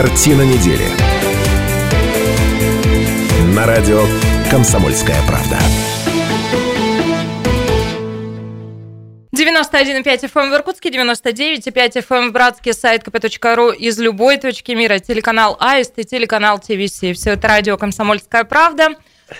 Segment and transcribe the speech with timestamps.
[0.00, 0.84] Картина недели.
[3.52, 4.04] На радио
[4.48, 5.58] «Комсомольская правда».
[9.36, 14.70] 91,5 FM эм в Иркутске, 99,5 FM эм в Братске, сайт kp.ru из любой точки
[14.70, 17.00] мира, телеканал Аист и телеканал ТВС.
[17.16, 18.90] Все это радио «Комсомольская правда».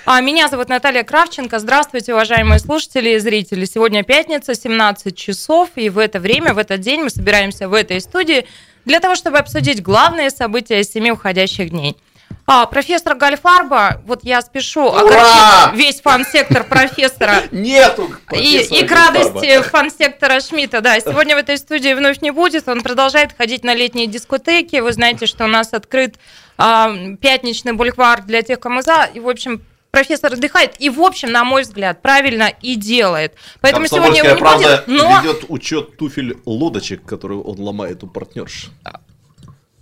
[0.04, 1.60] А меня зовут Наталья Кравченко.
[1.60, 3.64] Здравствуйте, уважаемые слушатели и зрители.
[3.64, 8.00] Сегодня пятница, 17 часов, и в это время, в этот день мы собираемся в этой
[8.00, 8.44] студии
[8.88, 11.96] для того, чтобы обсудить главные события семи уходящих дней.
[12.46, 17.42] А, профессор Гальфарба, вот я спешу огорчить весь фан-сектор профессора.
[17.50, 20.98] Нету и, и к радости фан-сектора Шмидта, да.
[20.98, 22.66] Сегодня в этой студии вновь не будет.
[22.68, 24.76] Он продолжает ходить на летние дискотеки.
[24.76, 26.16] Вы знаете, что у нас открыт
[26.56, 29.10] а, пятничный бульвар для тех, кому за.
[29.12, 33.34] И, в общем, профессор отдыхает и, в общем, на мой взгляд, правильно и делает.
[33.60, 35.20] Поэтому сегодня его не правда будет, но...
[35.20, 38.70] ведет учет туфель лодочек, которые он ломает у партнерш.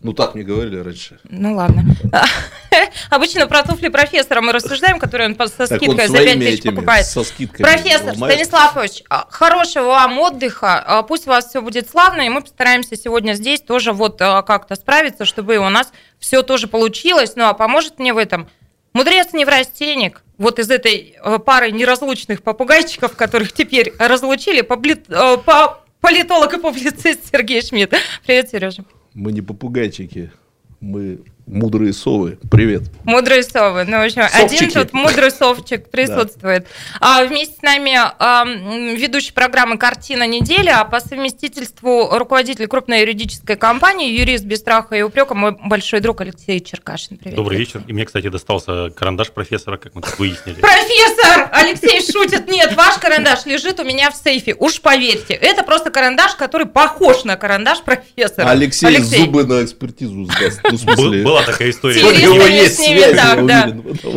[0.03, 1.19] Ну, так мне говорили раньше.
[1.25, 1.85] Ну, ладно.
[3.11, 7.07] Обычно про туфли профессора мы рассуждаем, которые он со скидкой за 5 тысяч покупает.
[7.07, 10.79] Со Профессор Станиславович, а, хорошего вам отдыха.
[10.79, 14.43] А, пусть у вас все будет славно, и мы постараемся сегодня здесь тоже вот а,
[14.43, 17.33] как-то справиться, чтобы у нас все тоже получилось.
[17.35, 18.49] Ну, а поможет мне в этом
[18.97, 26.59] Мудрец неврастенник, вот из этой э, пары неразлучных попугайчиков, которых теперь разлучили, э, политолог и
[26.59, 27.93] публицист Сергей Шмидт.
[28.25, 28.87] Привет, Сережа.
[29.13, 30.33] Мы не попугайчики,
[30.81, 32.83] мы Мудрые совы, привет.
[33.05, 34.65] Мудрые совы, ну, в общем, Совчики.
[34.65, 36.67] один тут мудрый совчик присутствует.
[37.01, 43.55] А вместе с нами а, ведущий программы «Картина недели», а по совместительству руководитель крупной юридической
[43.55, 47.17] компании, юрист без страха и упрека, мой большой друг Алексей Черкашин.
[47.17, 47.37] Привет.
[47.37, 47.81] Добрый вечер.
[47.87, 50.61] И мне, кстати, достался карандаш профессора, как мы тут выяснили.
[50.61, 51.49] Профессор!
[51.53, 52.49] Алексей шутит.
[52.49, 54.55] Нет, ваш карандаш лежит у меня в сейфе.
[54.59, 58.51] Уж поверьте, это просто карандаш, который похож на карандаш профессора.
[58.51, 59.21] Алексей, Алексей.
[59.21, 60.61] зубы на экспертизу сдаст.
[60.65, 62.03] Ну, в смысле, была такая история.
[62.03, 63.69] У него есть с ними, так, да.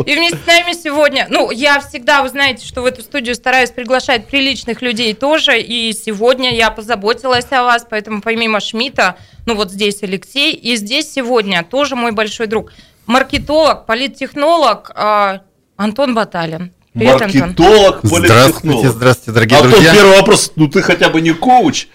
[0.06, 3.72] И вместе с нами сегодня, ну, я всегда, вы знаете, что в эту студию стараюсь
[3.72, 9.72] приглашать приличных людей тоже, и сегодня я позаботилась о вас, поэтому помимо Шмидта, ну, вот
[9.72, 12.72] здесь Алексей, и здесь сегодня тоже мой большой друг,
[13.06, 15.40] маркетолог, политтехнолог э,
[15.78, 16.72] Антон Баталин.
[16.94, 18.26] Привет, Маркетолог, Антон.
[18.26, 19.94] Здравствуйте, здравствуйте, дорогие Антон, друзья.
[19.94, 21.88] первый вопрос, ну ты хотя бы не коуч,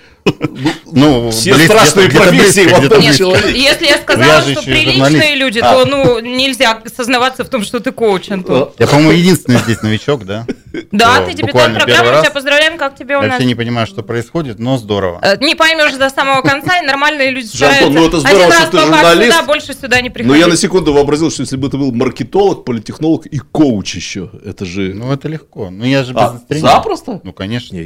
[0.86, 3.60] ну, все близко, страшные профессии в одном человеке.
[3.60, 5.84] Если я сказала, что приличные люди, то а.
[5.84, 8.70] ну нельзя сознаваться в том, что ты коуч, Антон.
[8.78, 10.46] Я, по-моему, единственный здесь новичок, да?
[10.92, 13.26] Да, ты дебютант программы, тебя поздравляем, как тебе у нас?
[13.26, 15.20] Я вообще не понимаю, что происходит, но здорово.
[15.22, 17.90] Э, не поймешь до самого конца, и нормальные люди стараются.
[17.90, 19.46] ну это здорово, что ты журналист.
[19.46, 20.32] больше сюда не приходить.
[20.32, 24.30] Но я на секунду вообразил, что если бы ты был маркетолог, политехнолог и коуч еще,
[24.44, 24.94] это же...
[24.94, 25.70] Ну это легко.
[25.70, 26.68] Ну я же а, бизнес-тренер.
[26.68, 27.20] Запросто?
[27.22, 27.78] Ну конечно.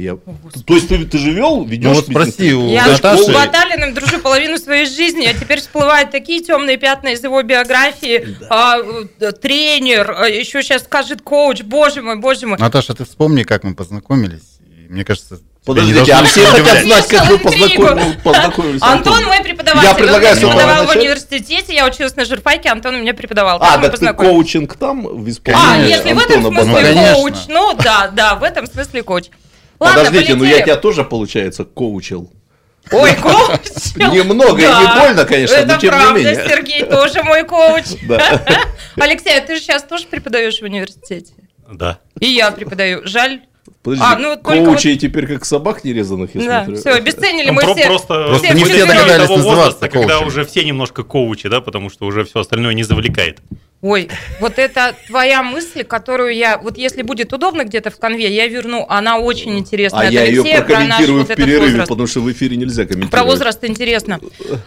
[0.65, 1.85] То есть ты же вел, ведешь?
[1.85, 3.01] Ну вот спроси у Наташи.
[3.03, 7.41] Я с Баталиным дружу половину своей жизни, а теперь всплывают такие темные пятна из его
[7.41, 8.37] биографии.
[8.49, 8.77] А,
[9.19, 12.57] э, тренер, а еще сейчас скажет коуч, боже мой, боже мой.
[12.57, 14.59] Наташа, ты вспомни, как мы познакомились.
[14.89, 18.21] Мне кажется, Подождите, а все хотят знать, как вы познакомились.
[18.23, 19.87] познакомились Антон мой преподаватель.
[19.87, 23.59] Я предлагаю Он преподавал в университете, я училась на журфаке, Антон меня преподавал.
[23.61, 28.07] А, так ты коучинг там в исполнении А, если в этом смысле коуч, ну да,
[28.07, 29.25] да, в этом смысле коуч.
[29.77, 32.31] Подождите, ну я тебя тоже, получается, коучил.
[32.91, 33.95] Ой, коуч!
[33.95, 36.35] Немного и не больно, конечно, но тем не менее.
[36.35, 37.85] Сергей тоже мой коуч.
[38.95, 41.33] Алексей, а ты же сейчас тоже преподаешь в университете?
[41.71, 41.99] Да.
[42.19, 43.01] И я преподаю.
[43.05, 43.41] Жаль,
[43.83, 45.01] Подожди, а, ну, коучей вот...
[45.01, 47.85] теперь как собак нерезанных, если да, все, обесценили мы все.
[47.85, 52.05] Просто, просто не все догадались того возраста, когда уже все немножко коучи, да, потому что
[52.05, 53.39] уже все остальное не завлекает.
[53.81, 54.09] Ой,
[54.41, 58.85] вот это твоя мысль, которую я, вот если будет удобно где-то в конве, я верну,
[58.89, 60.09] она очень интересная.
[60.09, 63.11] А я ее прокомментирую в перерыве, потому что в эфире нельзя комментировать.
[63.11, 64.19] Про возраст интересно.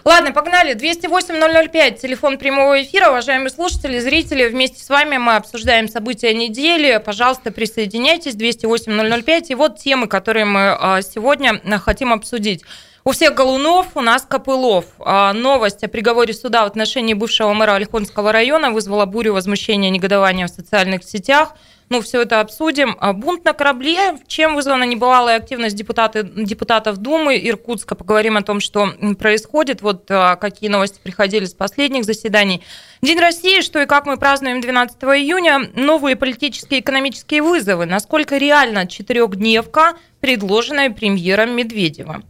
[0.05, 0.75] Ладно, погнали.
[0.75, 3.11] 208-005, телефон прямого эфира.
[3.11, 6.99] Уважаемые слушатели, зрители, вместе с вами мы обсуждаем события недели.
[7.05, 8.35] Пожалуйста, присоединяйтесь.
[8.35, 9.47] 208-005.
[9.51, 12.63] И вот темы, которые мы а, сегодня хотим обсудить.
[13.05, 14.85] У всех Голунов, у нас Копылов.
[15.01, 19.93] А новость о приговоре суда в отношении бывшего мэра Ольхонского района вызвала бурю возмущения и
[19.93, 21.57] негодования в социальных сетях.
[21.89, 22.97] Ну, все это обсудим.
[23.01, 24.19] А бунт на корабле.
[24.29, 27.97] Чем вызвана небывалая активность депутаты, депутатов Думы Иркутска?
[27.97, 29.83] Поговорим о том, что происходит.
[29.83, 32.63] Вот а, какие новости приходили с последних заседаний.
[33.03, 35.73] День России, что и как мы празднуем 12 июня.
[35.75, 37.85] Новые политические и экономические вызовы.
[37.85, 42.23] Насколько реально четырехдневка, предложенная премьером Медведева?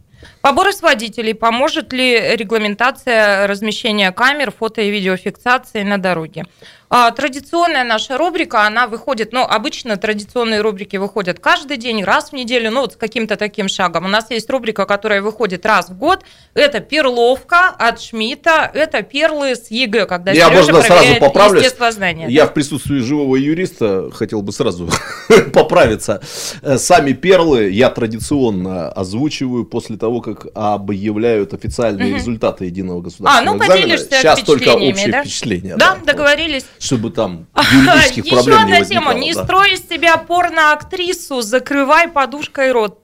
[0.43, 1.33] Поборы с водителей.
[1.33, 6.43] Поможет ли регламентация размещения камер, фото и видеофиксации на дороге?
[6.95, 12.33] А, традиционная наша рубрика, она выходит, ну, обычно традиционные рубрики выходят каждый день, раз в
[12.33, 14.05] неделю, ну, вот с каким-то таким шагом.
[14.05, 16.23] У нас есть рубрика, которая выходит раз в год.
[16.53, 21.63] Это перловка от Шмидта, это перлы с ЕГЭ, когда Я, Сережа можно, сразу поправлюсь.
[21.63, 22.27] естествознание.
[22.29, 24.87] Я в присутствии живого юриста хотел бы сразу
[25.53, 26.21] поправиться.
[26.61, 33.57] Э, Сами перлы я традиционно озвучиваю после того, как объявляют официальные результаты единого А, государственного
[33.57, 33.97] ну экзамена.
[33.97, 35.21] Сейчас только общее да?
[35.21, 35.75] впечатление.
[35.77, 36.05] Да, вот.
[36.05, 36.65] договорились.
[36.79, 39.07] Чтобы там юридических Еще проблем не одна тема.
[39.07, 39.17] возникало.
[39.17, 39.43] Не да.
[39.43, 42.99] строй из себя порно-актрису, закрывай подушкой рот.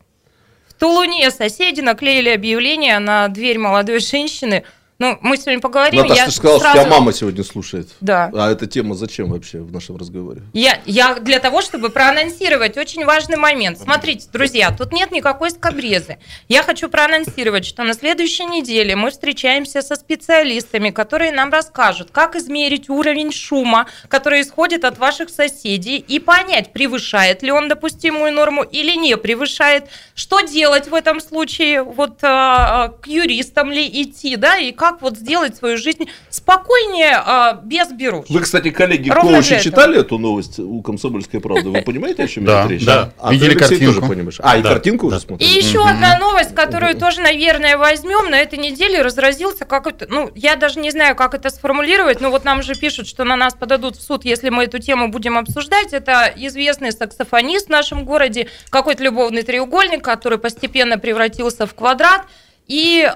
[0.67, 4.63] В Тулуне соседи наклеили объявление на дверь молодой женщины.
[4.99, 6.01] Ну, мы сегодня поговорим.
[6.01, 7.87] Наташа, я ты сказала, сразу- что тебя мама сегодня слушает.
[8.01, 8.29] Да.
[8.33, 10.41] А эта тема зачем вообще в нашем разговоре?
[10.51, 13.79] Я, я для того, чтобы проанонсировать очень важный момент.
[13.79, 16.17] Смотрите, друзья, тут нет никакой скобрезы.
[16.49, 22.35] Я хочу проанонсировать, что на следующей неделе мы встречаемся со специалистами, которые нам расскажут, как
[22.35, 28.63] измерить уровень шума, который исходит от ваших соседей, и понять, превышает ли он допустимую норму
[28.63, 34.57] или не превышает, что делать в этом случае, вот а, к юристам ли идти, да,
[34.57, 38.25] и как вот сделать свою жизнь спокойнее, а, без беруш.
[38.29, 41.69] Вы, кстати, коллеги, Ровно коучи читали эту новость у «Комсомольской правды»?
[41.69, 42.85] Вы понимаете, о чем Да, идет речь?
[42.85, 43.11] да.
[43.19, 43.85] А Видели картинку?
[43.93, 44.37] тоже понимаешь?
[44.41, 45.21] А, и Да, картинку уже да.
[45.21, 45.57] И смотрели?
[45.57, 48.29] еще одна новость, которую тоже, наверное, возьмем.
[48.29, 50.07] На этой неделе разразился какой-то...
[50.09, 53.35] Ну, я даже не знаю, как это сформулировать, но вот нам же пишут, что на
[53.35, 55.93] нас подадут в суд, если мы эту тему будем обсуждать.
[55.93, 62.21] Это известный саксофонист в нашем городе, какой-то любовный треугольник, который постепенно превратился в квадрат.
[62.67, 63.09] И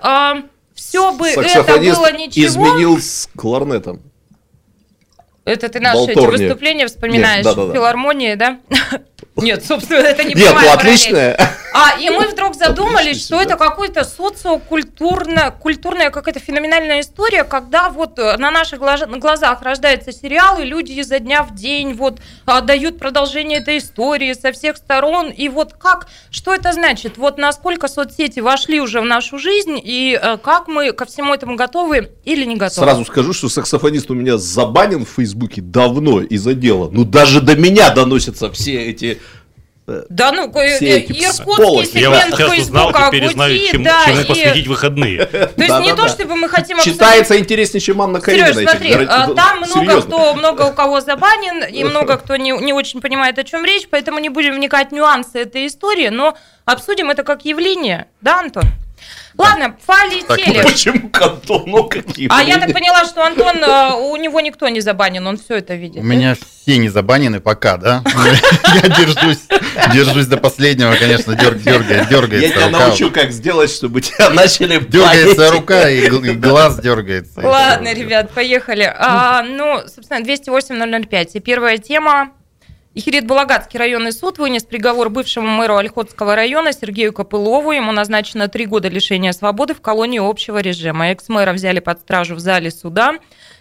[0.73, 2.45] все бы это было ничего...
[2.45, 4.01] изменил с кларнетом.
[5.45, 7.71] Это ты наши эти выступления вспоминаешь Нет, да-да-да.
[7.71, 8.59] в филармонии, да?
[9.35, 11.37] Нет, собственно, это не Нет, ну отличная.
[11.73, 18.19] А, и мы вдруг задумались, что это какая-то социокультурная, культурная какая-то феноменальная история, когда вот
[18.19, 22.19] э, на наших глаз- на глазах рождается сериал, и люди изо дня в день вот
[22.45, 25.31] а, дают продолжение этой истории со всех сторон.
[25.31, 27.17] И вот как, что это значит?
[27.17, 31.55] Вот насколько соцсети вошли уже в нашу жизнь, и э, как мы ко всему этому
[31.55, 32.85] готовы или не готовы?
[32.85, 36.89] Сразу скажу, что саксофонист у меня забанен в Фейсбуке давно из-за дела.
[36.91, 39.19] Ну, даже до меня доносятся все эти...
[39.85, 41.97] Да ну, Все э, эти иркутский всполохи.
[41.97, 45.25] Я сегмент сейчас узнал, знаю, чем, да, чему и- посвятить выходные.
[45.25, 45.95] То есть не Да-да-да.
[45.95, 48.53] то, чтобы мы хотим Читается интереснее, чем Анна Каренина.
[48.53, 50.01] Сереж, смотри, а, Ну, там много серьезно.
[50.01, 53.87] кто, много у кого забанен, и много кто не, не очень понимает, о чем речь,
[53.89, 58.63] поэтому не будем вникать в нюансы этой истории, но обсудим это как явление, да, Антон?
[59.37, 60.61] Ладно, полетели.
[60.61, 61.63] Почему кантон?
[61.65, 65.37] Ну, какие А я так поняла, что Антон, э, у него никто не забанен, он
[65.37, 66.01] все это видит.
[66.01, 68.03] У меня все не забанены пока, да?
[68.75, 69.39] Я держусь,
[69.93, 72.79] держусь до последнего, конечно, дер- дергает, Я дергается тебя рука.
[72.87, 77.41] научу, как сделать, чтобы тебя начали Дергается рука и гл- и глаз дергается.
[77.41, 78.83] Ладно, ребят, поехали.
[78.95, 81.31] А, ну, собственно, 208-005.
[81.33, 82.31] И первая тема.
[82.95, 87.71] Ихирит Балагатский районный суд вынес приговор бывшему мэру Ольхотского района Сергею Копылову.
[87.71, 91.07] Ему назначено три года лишения свободы в колонии общего режима.
[91.07, 93.15] Экс-мэра взяли под стражу в зале суда.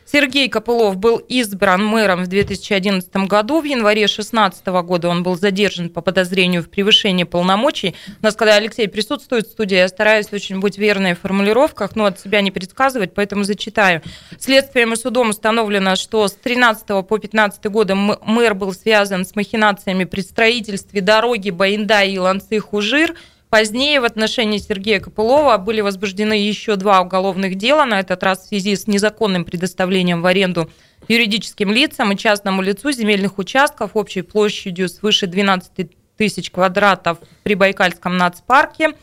[0.05, 3.61] Сергей Копылов был избран мэром в 2011 году.
[3.61, 7.95] В январе 2016 года он был задержан по подозрению в превышении полномочий.
[8.21, 12.07] У нас, когда Алексей присутствует в студии, я стараюсь очень быть верной в формулировках, но
[12.07, 14.03] от себя не предсказывать, поэтому зачитаю.
[14.39, 20.05] Следствием и судом установлено, что с 13 по 15 года мэр был связан с махинациями
[20.05, 23.15] при строительстве дороги Баинда и Ланцы-Хужир.
[23.53, 28.49] Позднее в отношении Сергея Копылова были возбуждены еще два уголовных дела, на этот раз в
[28.49, 30.71] связи с незаконным предоставлением в аренду
[31.07, 38.17] юридическим лицам и частному лицу земельных участков общей площадью свыше 12 тысяч квадратов при Байкальском
[38.17, 38.95] нацпарке.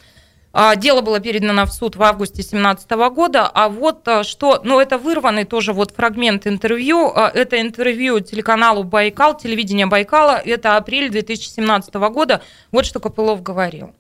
[0.52, 4.80] А, Дело было передано в суд в августе 2017 года, а вот а, что, ну
[4.80, 11.12] это вырванный тоже вот фрагмент интервью, А, это интервью телеканалу Байкал, телевидение Байкала, это апрель
[11.12, 12.42] 2017 года,
[12.72, 13.94] вот что Копылов говорил.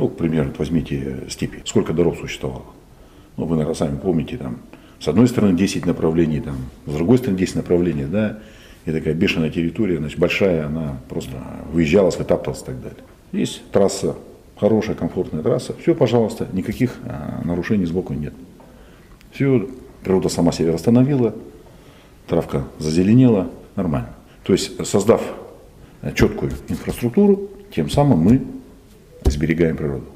[0.00, 1.58] Ну, к примеру, возьмите степи.
[1.66, 2.64] Сколько дорог существовало?
[3.36, 4.60] Ну, вы, наверное, сами помните, там,
[4.98, 8.38] с одной стороны 10 направлений, там, с другой стороны 10 направлений, да,
[8.86, 11.32] и такая бешеная территория, значит, большая, она просто
[11.70, 13.00] выезжала, скатапталась и так далее.
[13.32, 14.16] Есть трасса,
[14.56, 18.32] хорошая, комфортная трасса, все, пожалуйста, никаких а, нарушений сбоку нет.
[19.32, 19.68] Все,
[20.02, 21.34] природа сама себя восстановила,
[22.26, 24.14] травка зазеленела, нормально.
[24.44, 25.20] То есть, создав
[26.00, 28.59] э, четкую инфраструктуру, тем самым мы
[29.24, 30.06] сберегаем природу.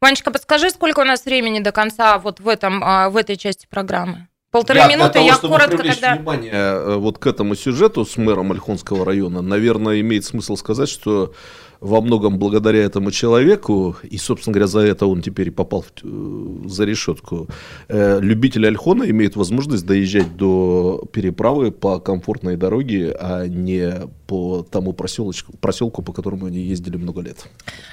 [0.00, 3.66] Ванечка, подскажи, сколько у нас времени до конца вот в, этом, а, в этой части
[3.68, 4.28] программы?
[4.50, 6.16] Полторы Я для минуты, того, я чтобы коротко привлечь тогда...
[6.16, 11.34] внимание э, вот к этому сюжету с мэром Ольхонского района, наверное, имеет смысл сказать, что
[11.80, 16.68] во многом благодаря этому человеку, и, собственно говоря, за это он теперь попал в, э,
[16.68, 17.48] за решетку,
[17.88, 24.92] э, любители Альхона имеют возможность доезжать до переправы по комфортной дороге, а не по тому
[24.92, 27.46] проселочку, проселку, по которому они ездили много лет.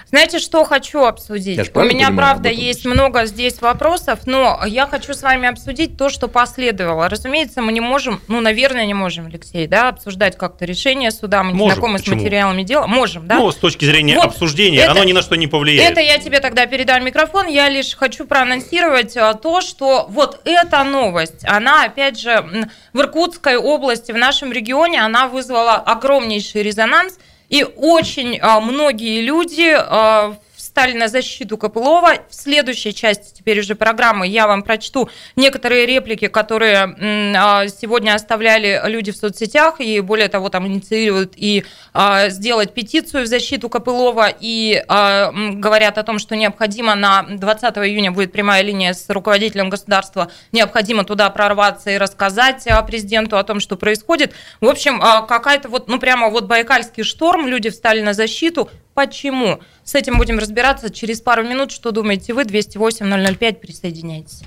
[0.09, 1.57] Знаете, что хочу обсудить?
[1.57, 6.09] У меня, понимаю, правда, есть много здесь вопросов, но я хочу с вами обсудить то,
[6.09, 7.07] что последовало.
[7.09, 11.51] Разумеется, мы не можем, ну, наверное, не можем, Алексей, да, обсуждать как-то решение суда, мы
[11.51, 11.75] не можем.
[11.75, 12.15] знакомы Почему?
[12.15, 12.87] с материалами дела.
[12.87, 13.39] Можем, да?
[13.39, 15.91] Ну, с точки зрения вот обсуждения, это, оно ни на что не повлияет.
[15.91, 17.47] Это я тебе тогда передам микрофон.
[17.47, 23.57] Я лишь хочу проанонсировать а, то, что вот эта новость, она, опять же, в Иркутской
[23.57, 27.17] области, в нашем регионе, она вызвала огромнейший резонанс.
[27.49, 30.37] И очень а, многие люди а,
[30.75, 32.15] встали на защиту Копылова.
[32.29, 38.81] В следующей части теперь уже программы я вам прочту некоторые реплики, которые а, сегодня оставляли
[38.83, 41.63] люди в соцсетях, и более того, там инициируют и
[41.93, 47.77] а, сделать петицию в защиту Копылова, и а, говорят о том, что необходимо на 20
[47.77, 53.61] июня будет прямая линия с руководителем государства, необходимо туда прорваться и рассказать президенту о том,
[53.61, 54.33] что происходит.
[54.59, 59.59] В общем, какая-то вот, ну прямо вот байкальский шторм, люди встали на защиту, Почему?
[59.83, 61.71] С этим будем разбираться через пару минут.
[61.71, 62.43] Что думаете вы?
[62.43, 64.41] 208-005, присоединяйтесь.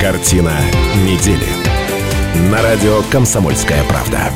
[0.00, 0.52] Картина
[1.06, 1.46] недели.
[2.50, 4.30] На радио «Комсомольская правда».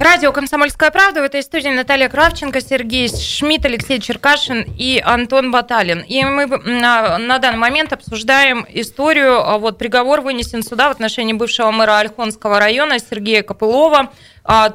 [0.00, 1.20] Радио «Комсомольская правда».
[1.20, 6.00] В этой студии Наталья Кравченко, Сергей Шмидт, Алексей Черкашин и Антон Баталин.
[6.08, 9.46] И мы на, на данный момент обсуждаем историю.
[9.46, 14.10] А вот приговор вынесен суда в отношении бывшего мэра Ольхонского района Сергея Копылова–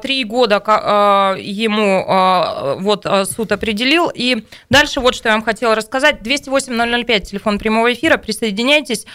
[0.00, 4.10] три года а, ему а, вот суд определил.
[4.14, 6.20] И дальше вот что я вам хотела рассказать.
[6.22, 9.06] 208-005, телефон прямого эфира, присоединяйтесь.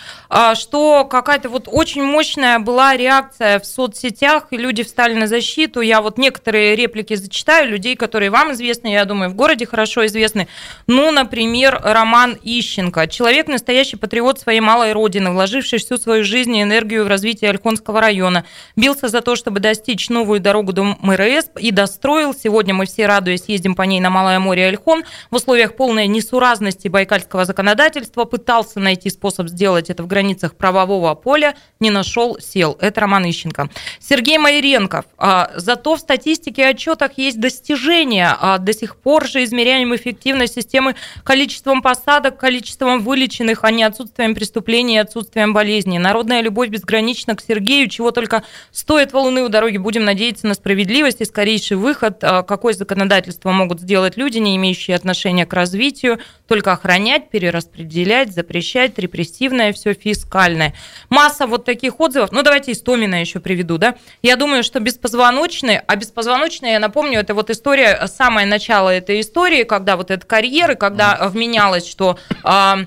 [0.56, 5.82] Что какая-то вот очень мощная была реакция в соцсетях, и люди встали на защиту.
[5.82, 10.48] Я вот некоторые реплики зачитаю, людей, которые вам известны, я думаю, в городе хорошо известны.
[10.88, 13.08] Ну, например, Роман Ищенко.
[13.08, 18.02] Человек, настоящий патриот своей малой родины, вложивший всю свою жизнь и энергию в развитие Ольхонского
[18.02, 18.46] района.
[18.76, 22.34] Бился за то, чтобы достичь новую дорогу до МРС и достроил.
[22.34, 25.04] Сегодня мы все, радуясь, ездим по ней на Малое море Альхон.
[25.30, 31.56] В условиях полной несуразности байкальского законодательства пытался найти способ сделать это в границах правового поля,
[31.80, 32.78] не нашел, сел.
[32.82, 33.70] Это Роман Ищенко.
[34.00, 35.06] Сергей Майренков.
[35.18, 38.36] А, зато в статистике и отчетах есть достижения.
[38.40, 44.36] А, до сих пор же измеряем эффективность системы количеством посадок, количеством вылеченных, а не отсутствием
[44.36, 46.00] преступлений и отсутствием болезней.
[46.00, 49.78] Народная любовь безгранична к Сергею, чего только стоит валуны у дороги.
[49.78, 52.24] Будем надеяться, надеяться на справедливость и скорейший выход.
[52.24, 58.98] А, какое законодательство могут сделать люди, не имеющие отношения к развитию, только охранять, перераспределять, запрещать,
[58.98, 60.74] репрессивное, все фискальное.
[61.10, 62.32] Масса вот таких отзывов.
[62.32, 63.96] Ну, давайте Истомина еще приведу, да.
[64.22, 69.64] Я думаю, что беспозвоночные, а беспозвоночные, я напомню, это вот история, самое начало этой истории,
[69.64, 72.80] когда вот эта карьеры, когда вменялось, что а,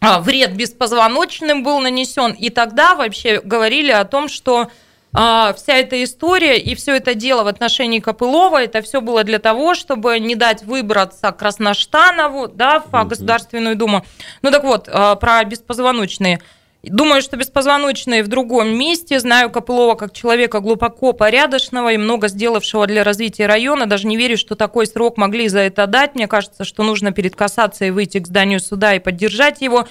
[0.00, 4.70] а, вред беспозвоночным был нанесен, и тогда вообще говорили о том, что
[5.12, 9.74] вся эта история и все это дело в отношении Копылова, это все было для того,
[9.74, 14.04] чтобы не дать выбраться Красноштанову да, в Государственную Думу.
[14.42, 16.40] Ну так вот, а, про беспозвоночные.
[16.82, 19.20] Думаю, что беспозвоночные в другом месте.
[19.20, 23.86] Знаю Копылова как человека глубоко порядочного и много сделавшего для развития района.
[23.86, 26.14] Даже не верю, что такой срок могли за это дать.
[26.14, 29.88] Мне кажется, что нужно перед кассацией выйти к зданию суда и поддержать его.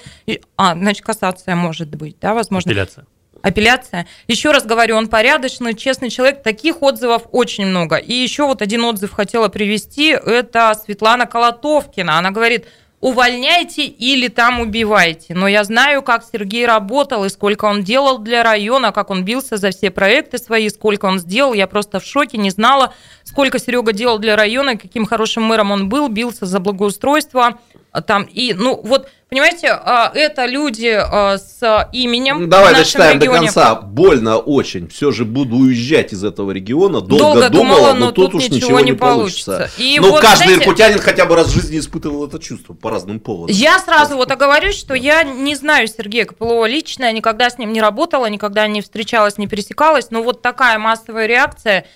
[0.58, 2.72] А, значит, кассация может быть, да, возможно.
[2.72, 3.06] Апелляция.
[3.42, 4.08] Апелляция.
[4.28, 6.44] Еще раз говорю, он порядочный, честный человек.
[6.44, 7.96] Таких отзывов очень много.
[7.96, 10.10] И еще вот один отзыв хотела привести.
[10.10, 12.18] Это Светлана Колотовкина.
[12.18, 12.66] Она говорит,
[13.02, 15.34] увольняйте или там убивайте.
[15.34, 19.58] Но я знаю, как Сергей работал и сколько он делал для района, как он бился
[19.58, 21.54] за все проекты свои, сколько он сделал.
[21.54, 22.94] Я просто в шоке, не знала,
[23.30, 27.60] сколько Серега делал для района, каким хорошим мэром он был, бился за благоустройство.
[28.06, 32.42] Там, и, ну, вот Понимаете, а, это люди а, с именем.
[32.42, 33.42] Ну, давай дочитаем регионе.
[33.42, 33.76] до конца.
[33.76, 34.88] Больно очень.
[34.88, 37.00] Все же буду уезжать из этого региона.
[37.00, 39.52] Долго, Долго думала, думала, но, но тут, уж ничего, не получится.
[39.52, 39.82] получится.
[39.82, 42.90] И ну, вот, каждый знаете, иркутянин хотя бы раз в жизни испытывал это чувство по
[42.90, 43.56] разным поводам.
[43.56, 47.72] Я сразу вот оговорюсь, что я не знаю Сергея Копылова лично, я никогда с ним
[47.72, 51.86] не работала, никогда не встречалась, не пересекалась, но вот такая массовая реакция–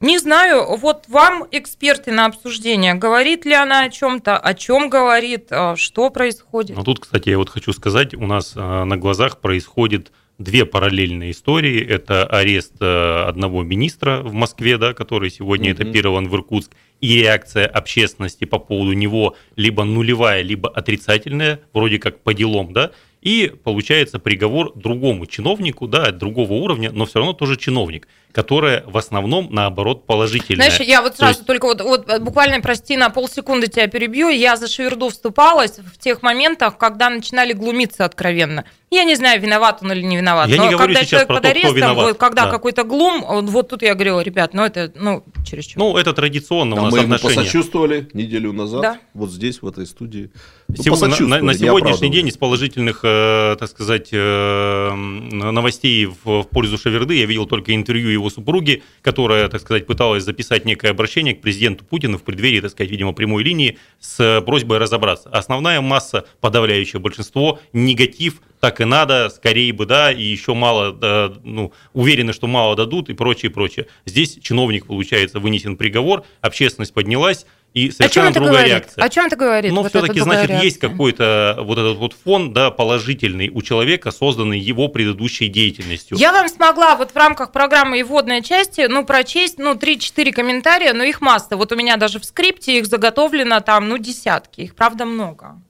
[0.00, 5.46] не знаю, вот вам, эксперты на обсуждение, говорит ли она о чем-то, о чем говорит,
[5.50, 6.76] а, что происходит?
[6.76, 11.30] Ну тут, кстати, я вот хочу сказать, у нас а, на глазах происходит две параллельные
[11.30, 11.82] истории.
[11.82, 15.84] Это арест а, одного министра в Москве, да, который сегодня mm-hmm.
[15.84, 22.20] этапирован в Иркутск, и реакция общественности по поводу него либо нулевая, либо отрицательная, вроде как
[22.20, 22.90] по делам, да,
[23.26, 28.06] и получается приговор другому чиновнику, да, другого уровня, но все равно тоже чиновник
[28.36, 30.68] которая в основном, наоборот, положительная.
[30.68, 31.46] Знаешь, я вот сразу есть...
[31.46, 36.20] только вот, вот буквально, прости, на полсекунды тебя перебью, я за Шеверду вступалась в тех
[36.20, 38.66] моментах, когда начинали глумиться откровенно.
[38.90, 40.50] Я не знаю, виноват он или не виноват.
[40.50, 42.04] Я но не говорю когда сейчас человек про под то, арестом, кто виноват.
[42.08, 42.50] вот, когда Да.
[42.50, 45.78] какой-то глум, вот, вот тут я говорила, ребят, ну это, ну, чересчур.
[45.78, 47.36] Ну, это традиционно А у нас мы отношения.
[47.36, 48.98] посочувствовали неделю назад, Да.
[49.14, 50.30] вот здесь, в этой студии.
[50.68, 56.42] Ну, Сего- на, на- на сегодняшний день из положительных, э, так сказать, э, новостей в,
[56.42, 60.90] в пользу Шаверды я видел только интервью его супруги, которая, так сказать, пыталась записать некое
[60.90, 65.28] обращение к президенту Путину в преддверии, так сказать, видимо, прямой линии с просьбой разобраться.
[65.30, 71.32] Основная масса, подавляющее большинство, негатив, так и надо, скорее бы, да, и еще мало, да,
[71.44, 73.86] ну, уверены, что мало дадут и прочее, прочее.
[74.04, 77.46] Здесь чиновник, получается, вынесен приговор, общественность поднялась,
[77.76, 78.70] и совершенно это другая говорит?
[78.70, 79.04] реакция.
[79.04, 79.70] О чем это говорит?
[79.70, 80.88] Но вот эта все-таки, значит, есть реакция?
[80.88, 86.16] какой-то вот этот вот фон, да, положительный у человека, созданный его предыдущей деятельностью.
[86.16, 90.94] Я вам смогла вот в рамках программы и вводной части, ну, прочесть, ну, 3-4 комментария,
[90.94, 91.58] но их масса.
[91.58, 94.62] Вот у меня даже в скрипте их заготовлено там, ну, десятки.
[94.62, 95.60] Их, правда, много.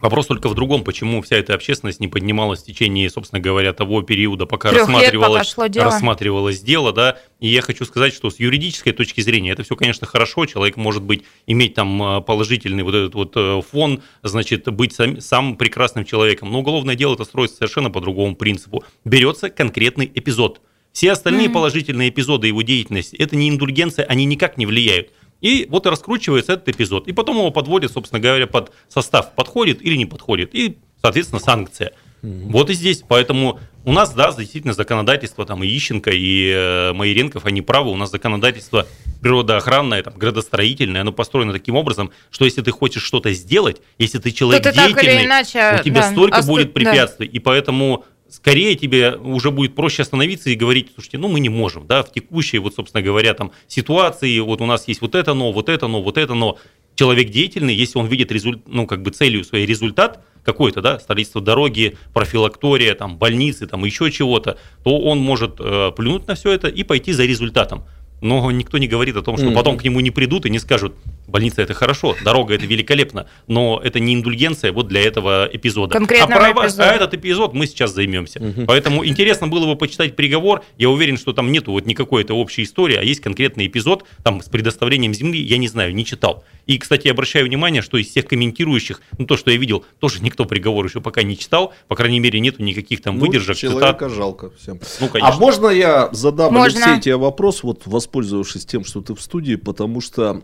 [0.00, 4.02] Вопрос только в другом, почему вся эта общественность не поднималась в течение, собственно говоря, того
[4.02, 5.86] периода, пока пока рассматривалось, шло дело.
[5.86, 7.18] рассматривалось дело, да.
[7.40, 10.46] И я хочу сказать, что с юридической точки зрения это все, конечно, хорошо.
[10.46, 15.20] Человек может быть иметь там э, положительный вот этот вот э, фон, значит, быть сам,
[15.20, 16.52] самым прекрасным человеком.
[16.52, 18.84] Но уголовное дело это строится совершенно по другому принципу.
[19.04, 20.60] Берется конкретный эпизод.
[20.92, 25.10] Все остальные положительные эпизоды его деятельности это не индульгенция, они никак не влияют.
[25.40, 27.08] И вот и раскручивается этот эпизод.
[27.08, 30.54] И потом его подводят, собственно говоря, под состав, подходит или не подходит.
[30.54, 31.92] И, соответственно, санкция.
[32.22, 33.04] Вот и здесь.
[33.06, 37.90] Поэтому у нас, да, действительно, законодательство, там, и Ищенко, и э, Майоренков, они правы.
[37.90, 38.86] У нас законодательство
[39.22, 44.32] природоохранное, там, градостроительное, оно построено таким образом, что если ты хочешь что-то сделать, если ты
[44.32, 46.72] человек ты так или деятельный, иначе, у тебя да, столько осту- будет да.
[46.72, 47.26] препятствий.
[47.28, 51.86] И поэтому скорее тебе уже будет проще остановиться и говорить, слушайте, ну мы не можем,
[51.86, 55.52] да, в текущей, вот, собственно говоря, там, ситуации, вот у нас есть вот это но,
[55.52, 56.58] вот это но, вот это но.
[56.94, 61.40] Человек деятельный, если он видит результ, ну, как бы целью своей результат какой-то, да, строительство
[61.40, 66.66] дороги, профилактория, там, больницы, там, еще чего-то, то он может э, плюнуть на все это
[66.66, 67.84] и пойти за результатом.
[68.20, 69.54] Но никто не говорит о том, что Мгм.
[69.54, 70.94] потом к нему не придут и не скажут,
[71.28, 75.92] больница это хорошо, дорога это великолепно, но это не индульгенция вот для этого эпизода.
[75.92, 76.90] Конкретного а, права- эпизода.
[76.90, 78.40] а этот эпизод мы сейчас займемся.
[78.66, 80.62] Поэтому интересно было бы почитать приговор.
[80.78, 84.40] Я уверен, что там нету вот никакой этой общей истории, а есть конкретный эпизод там
[84.42, 86.44] с предоставлением земли, я не знаю, не читал.
[86.66, 90.44] И, кстати, обращаю внимание, что из всех комментирующих, ну то, что я видел, тоже никто
[90.44, 93.72] приговор еще пока не читал, по крайней мере, нету никаких там Ну, выдержек, цитат.
[93.72, 94.80] человека жалко всем.
[95.00, 95.40] Ну, А конечно.
[95.40, 96.84] можно я задам, Можно.
[96.84, 100.42] Алексей, тебе вопрос, вот воспользовавшись тем, что ты в студии, потому что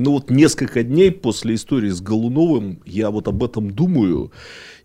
[0.00, 4.32] ну вот несколько дней после истории с Голуновым я вот об этом думаю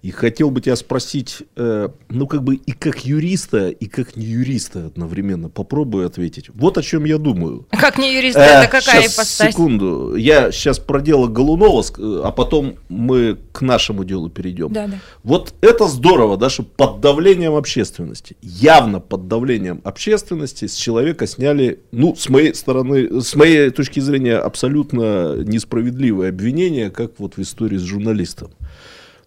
[0.02, 4.26] и хотел бы тебя спросить, э, ну как бы и как юриста, и как не
[4.26, 5.50] юриста одновременно.
[5.50, 6.50] Попробуй ответить.
[6.54, 7.66] Вот о чем я думаю.
[7.72, 9.52] Как не юрист, Э, это какая щас, ипостась?
[9.52, 10.16] секунду.
[10.16, 14.72] Я сейчас про дело Голунова, ск- а потом мы к нашему делу перейдем.
[14.72, 15.00] Да, да.
[15.24, 21.80] Вот это здорово, да, что под давлением общественности, явно под давлением общественности с человека сняли,
[21.92, 27.78] ну, с моей стороны, с моей точки зрения, абсолютно несправедливое обвинение, как вот в истории
[27.78, 28.52] с журналистом.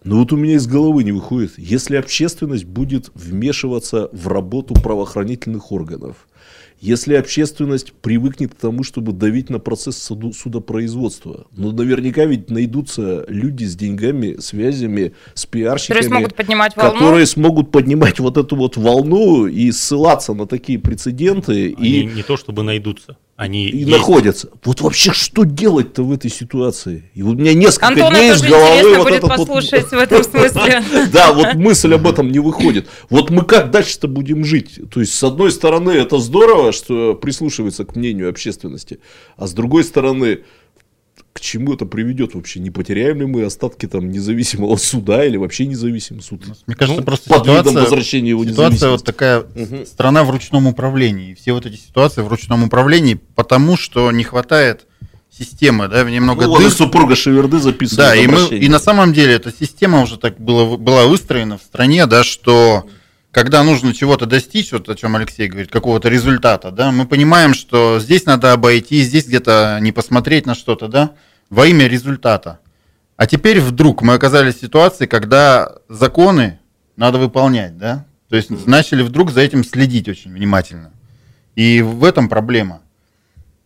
[0.03, 5.71] Но вот у меня из головы не выходит, если общественность будет вмешиваться в работу правоохранительных
[5.71, 6.27] органов,
[6.79, 13.25] если общественность привыкнет к тому, чтобы давить на процесс суду- судопроизводства, ну наверняка ведь найдутся
[13.27, 16.91] люди с деньгами, связями, с пиарщиками, Которые смогут поднимать волну.
[16.93, 22.23] которые смогут поднимать вот эту вот волну и ссылаться на такие прецеденты Они и, не
[22.23, 23.89] то чтобы найдутся, они и есть.
[23.89, 24.49] находятся.
[24.65, 27.09] Вот вообще что делать-то в этой ситуации?
[27.13, 29.85] И вот у меня несколько Антона дней из тоже головы вот будет этот вот- послушать
[29.87, 30.83] в этом смысле.
[31.13, 32.89] Да, вот мысль об этом не выходит.
[33.09, 34.81] Вот мы как дальше-то будем жить?
[34.91, 38.99] То есть, с одной стороны, это здорово, что прислушивается к мнению общественности,
[39.37, 40.39] а с другой стороны,
[41.39, 42.59] к чему это приведет вообще?
[42.59, 46.43] Не потеряем ли мы остатки там независимого суда или вообще независимый суд?
[46.67, 49.85] Мне кажется, Ну, просто под видом ситуация, возвращения его ситуация вот такая, Мгм.
[49.85, 51.33] страна в ручном управлении.
[51.33, 54.85] Все вот эти ситуации в ручном управлении, потому что не хватает
[55.35, 56.71] системы, да, немного Ну, дыр.
[56.71, 60.75] супруга Шеверды записывает Да, и, мы, и на самом деле эта система уже так было,
[60.75, 62.85] была выстроена в стране, да, что
[63.31, 67.99] когда нужно чего-то достичь, вот о чем Алексей говорит, какого-то результата, да, мы понимаем, что
[67.99, 71.11] здесь надо обойти, здесь где-то не посмотреть на что-то, да,
[71.49, 72.59] во имя результата.
[73.17, 76.59] А теперь вдруг мы оказались в ситуации, когда законы
[76.95, 80.91] надо выполнять, да, то есть начали вдруг за этим следить очень внимательно.
[81.55, 82.81] И в этом проблема.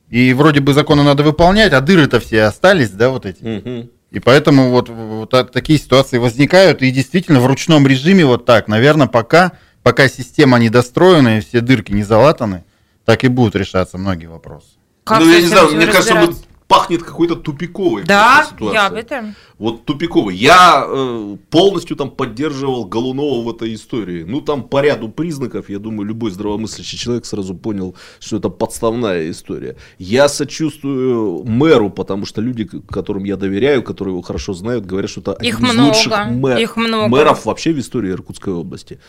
[0.10, 3.90] И вроде бы законы надо выполнять, а дыры-то все остались, да, вот эти.
[4.12, 9.08] И поэтому вот, вот такие ситуации возникают, и действительно в ручном режиме вот так, наверное,
[9.08, 12.64] пока, пока система недостроена и все дырки не залатаны,
[13.06, 14.68] так и будут решаться многие вопросы.
[15.04, 16.34] Как ну, я не знаю, мне кажется, мы
[16.74, 18.74] пахнет какой-то тупиковой да, ситуацией.
[18.74, 19.36] я об этом.
[19.60, 20.36] Вот тупиковый.
[20.36, 24.24] Я э, полностью там поддерживал Голунова в этой истории.
[24.24, 29.30] Ну, там по ряду признаков, я думаю, любой здравомыслящий человек сразу понял, что это подставная
[29.30, 29.76] история.
[30.00, 35.22] Я сочувствую мэру, потому что люди, которым я доверяю, которые его хорошо знают, говорят, что
[35.22, 35.92] это Их один много.
[35.92, 37.08] из лучших мэр, Их много.
[37.08, 39.00] мэров вообще в истории Иркутской области.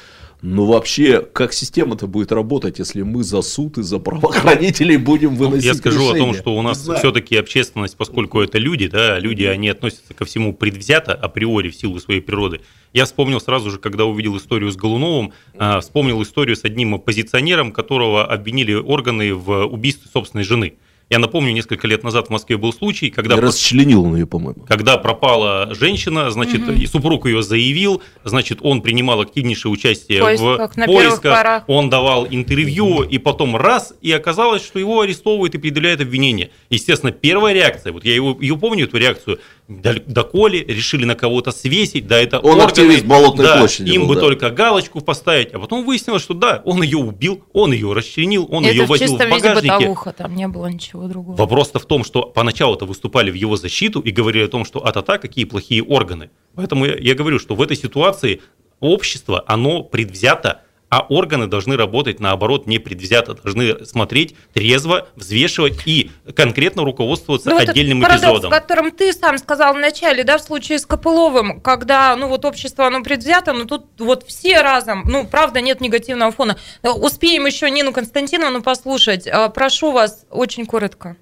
[0.46, 5.46] Но вообще, как система-то будет работать, если мы за суд и за правоохранителей будем ну,
[5.46, 6.22] выносить Я скажу решения?
[6.22, 10.26] о том, что у нас все-таки общественность, поскольку это люди, да, люди, они относятся ко
[10.26, 12.60] всему предвзято, априори, в силу своей природы.
[12.92, 17.72] Я вспомнил сразу же, когда увидел историю с Голуновым, а, вспомнил историю с одним оппозиционером,
[17.72, 20.74] которого обвинили органы в убийстве собственной жены.
[21.10, 23.36] Я напомню, несколько лет назад в Москве был случай, когда...
[23.36, 24.64] расчленил он ее, по-моему.
[24.66, 26.72] Когда пропала женщина, значит, угу.
[26.72, 33.02] и супруг ее заявил, значит, он принимал активнейшее участие поисках, в поисках, он давал интервью,
[33.02, 36.50] и потом раз, и оказалось, что его арестовывают и предъявляют обвинение.
[36.70, 42.06] Естественно, первая реакция, вот я его, ее помню, эту реакцию, доколе решили на кого-то свесить,
[42.06, 44.20] да, это он органы, Болотной да, площади им был, бы да.
[44.20, 48.64] только галочку поставить, а потом выяснилось, что да, он ее убил, он ее расчленил, он
[48.64, 49.74] это ее в возил в багажнике.
[49.78, 51.36] бытовуха, там не было ничего другого.
[51.36, 55.16] Вопрос-то в том, что поначалу-то выступали в его защиту и говорили о том, что а-та-та,
[55.16, 56.30] какие плохие органы.
[56.54, 58.42] Поэтому я, я говорю, что в этой ситуации
[58.80, 66.84] общество, оно предвзято, а органы должны работать наоборот непредвзято, должны смотреть трезво, взвешивать и конкретно
[66.84, 68.52] руководствоваться ну, отдельным парадокс, эпизодом.
[68.52, 72.44] о котором ты сам сказал в начале, да, в случае с Копыловым, когда, ну, вот
[72.44, 76.56] общество, оно предвзято, но тут вот все разом, ну, правда, нет негативного фона.
[76.82, 79.26] Успеем еще Нину Константиновну послушать.
[79.26, 81.16] А, прошу вас, очень коротко.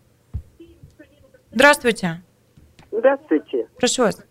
[1.53, 2.22] Здравствуйте.
[2.90, 3.68] Здравствуйте.
[3.79, 4.22] Прошу вас.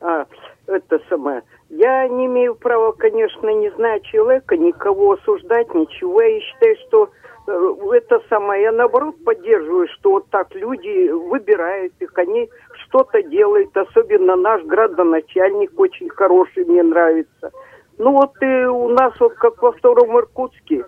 [0.00, 0.24] А,
[0.66, 1.42] это самое.
[1.70, 6.20] Я не имею права, конечно, не знать человека, никого осуждать, ничего.
[6.20, 7.10] Я считаю, что
[7.46, 13.76] э, это самое, я наоборот поддерживаю, что вот так люди выбирают их, они что-то делают,
[13.76, 17.52] особенно наш градоначальник очень хороший, мне нравится.
[17.98, 20.84] Ну вот и у нас вот как во втором Иркутске,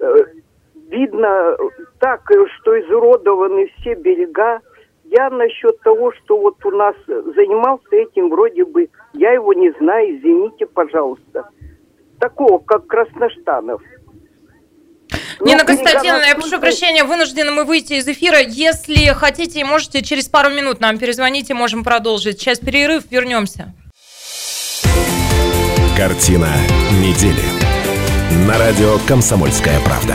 [0.00, 0.24] э,
[0.90, 1.56] видно
[1.98, 2.20] так,
[2.60, 4.60] что изуродованы все берега,
[5.10, 10.16] я насчет того, что вот у нас занимался этим вроде бы, я его не знаю,
[10.16, 11.48] извините, пожалуйста.
[12.20, 13.82] Такого, как Красноштанов.
[15.40, 18.38] Нина Константиновна, я прошу прощения, вынуждены мы выйти из эфира.
[18.40, 22.38] Если хотите, можете через пару минут нам перезвонить и можем продолжить.
[22.38, 23.72] Сейчас перерыв, вернемся.
[25.96, 26.48] Картина
[27.02, 27.42] недели.
[28.46, 30.14] На радио «Комсомольская правда».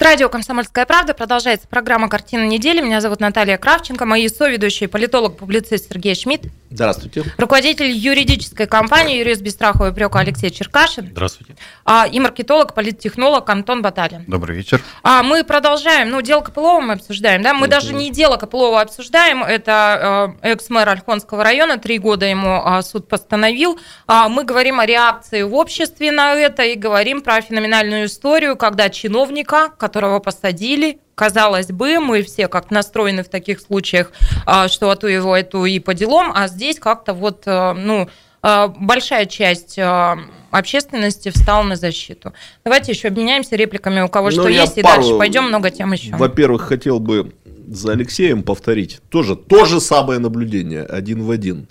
[0.00, 1.12] Радио «Комсомольская правда».
[1.12, 2.80] Продолжается программа «Картина недели».
[2.80, 4.06] Меня зовут Наталья Кравченко.
[4.06, 6.46] Мои соведущие политолог-публицист Сергей Шмидт.
[6.70, 7.24] Здравствуйте.
[7.36, 11.08] Руководитель юридической компании, юрист без страха и упрека Алексей Черкашин.
[11.10, 11.56] Здравствуйте.
[11.84, 14.24] А, и маркетолог, политтехнолог Антон Баталин.
[14.26, 14.80] Добрый вечер.
[15.02, 16.10] А, мы продолжаем.
[16.10, 17.52] Ну, дело Копылова мы обсуждаем, да?
[17.52, 19.42] Мы mm даже не дело Копылова обсуждаем.
[19.44, 21.78] Это э, экс-мэр Ольхонского района.
[21.78, 23.78] Три года ему э, суд постановил.
[24.06, 28.88] А, мы говорим о реакции в обществе на это и говорим про феноменальную историю, когда
[28.90, 34.12] чиновника, которого посадили, казалось бы, мы все как настроены в таких случаях,
[34.46, 38.08] а, что а то его эту и по делам, а здесь как-то вот, э, ну,
[38.42, 40.16] э, большая часть э,
[40.52, 42.32] общественности встала на защиту.
[42.64, 45.70] Давайте еще обменяемся репликами, у кого Ну, что я есть, и пару- дальше пойдем, много
[45.70, 46.14] тем еще.
[46.14, 47.32] Во-первых, хотел бы
[47.66, 51.66] за Алексеем повторить тоже то же самое наблюдение, один в один.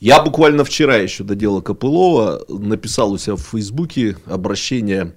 [0.00, 5.12] Я буквально вчера еще до дела Копылова написал у себя в Фейсбуке обращение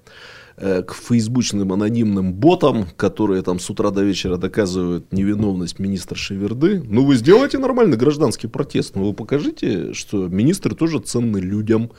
[0.55, 6.83] к фейсбучным анонимным ботам, которые там с утра до вечера доказывают невиновность министра Шеверды.
[6.85, 8.95] Ну, вы сделайте нормальный гражданский протест.
[8.95, 11.91] Ну, вы покажите, что министры тоже ценны людям.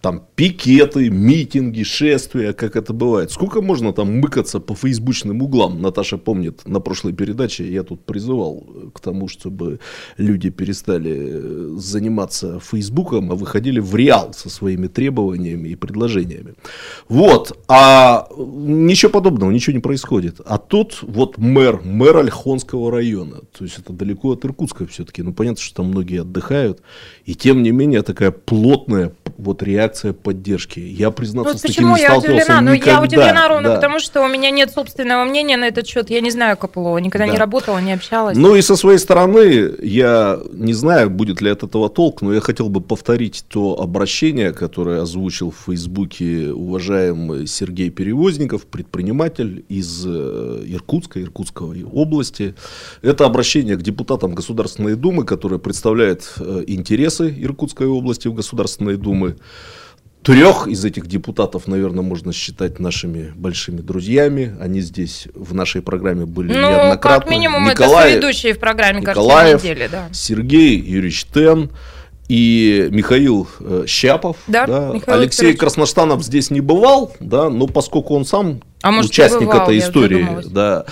[0.00, 3.32] Там пикеты, митинги, шествия, как это бывает.
[3.32, 5.82] Сколько можно там мыкаться по фейсбучным углам?
[5.82, 9.80] Наташа помнит, на прошлой передаче я тут призывал к тому, чтобы
[10.16, 16.54] люди перестали э, заниматься фейсбуком, а выходили в реал со своими требованиями и предложениями.
[17.08, 20.40] Вот, а ничего подобного, ничего не происходит.
[20.46, 25.32] А тут вот мэр, мэр Ольхонского района, то есть это далеко от Иркутска все-таки, ну
[25.32, 26.82] понятно, что там многие отдыхают,
[27.24, 30.80] и тем не менее такая плотная вот реакция реакция поддержки.
[30.80, 32.60] Я, признаться, Ну, с таким почему не я удивлена?
[32.60, 32.92] Ну, никогда.
[32.92, 33.74] я удивлена ровно да.
[33.76, 36.10] потому, что у меня нет собственного мнения на этот счет.
[36.10, 37.38] Я не знаю Копылова, никогда не Да.
[37.38, 38.36] работала, не общалась.
[38.36, 42.40] Ну и со своей стороны, я не знаю, будет ли от этого толк, но я
[42.40, 50.64] хотел бы повторить то обращение, которое озвучил в Фейсбуке уважаемый Сергей Перевозников, предприниматель из э,
[50.66, 52.54] Иркутска, Иркутской области.
[53.02, 59.36] Это обращение к депутатам Государственной Думы, которые представляют э, интересы Иркутской области в Государственной Думе.
[60.22, 64.54] Трех из этих депутатов, наверное, можно считать нашими большими друзьями.
[64.60, 67.20] Они здесь в нашей программе были Ну, неоднократно.
[67.20, 69.88] как минимум, Николай- это соведущие в программе «Картина Николаев, недели».
[69.90, 70.08] Да.
[70.12, 71.70] Сергей Юрьевич Тен
[72.28, 74.36] и Михаил э, Щапов.
[74.48, 75.58] Да, Михаил Алексей Викторович.
[75.60, 80.26] Красноштанов здесь не бывал, да, но поскольку он сам А может, участник бывал, этой истории,
[80.46, 80.84] да,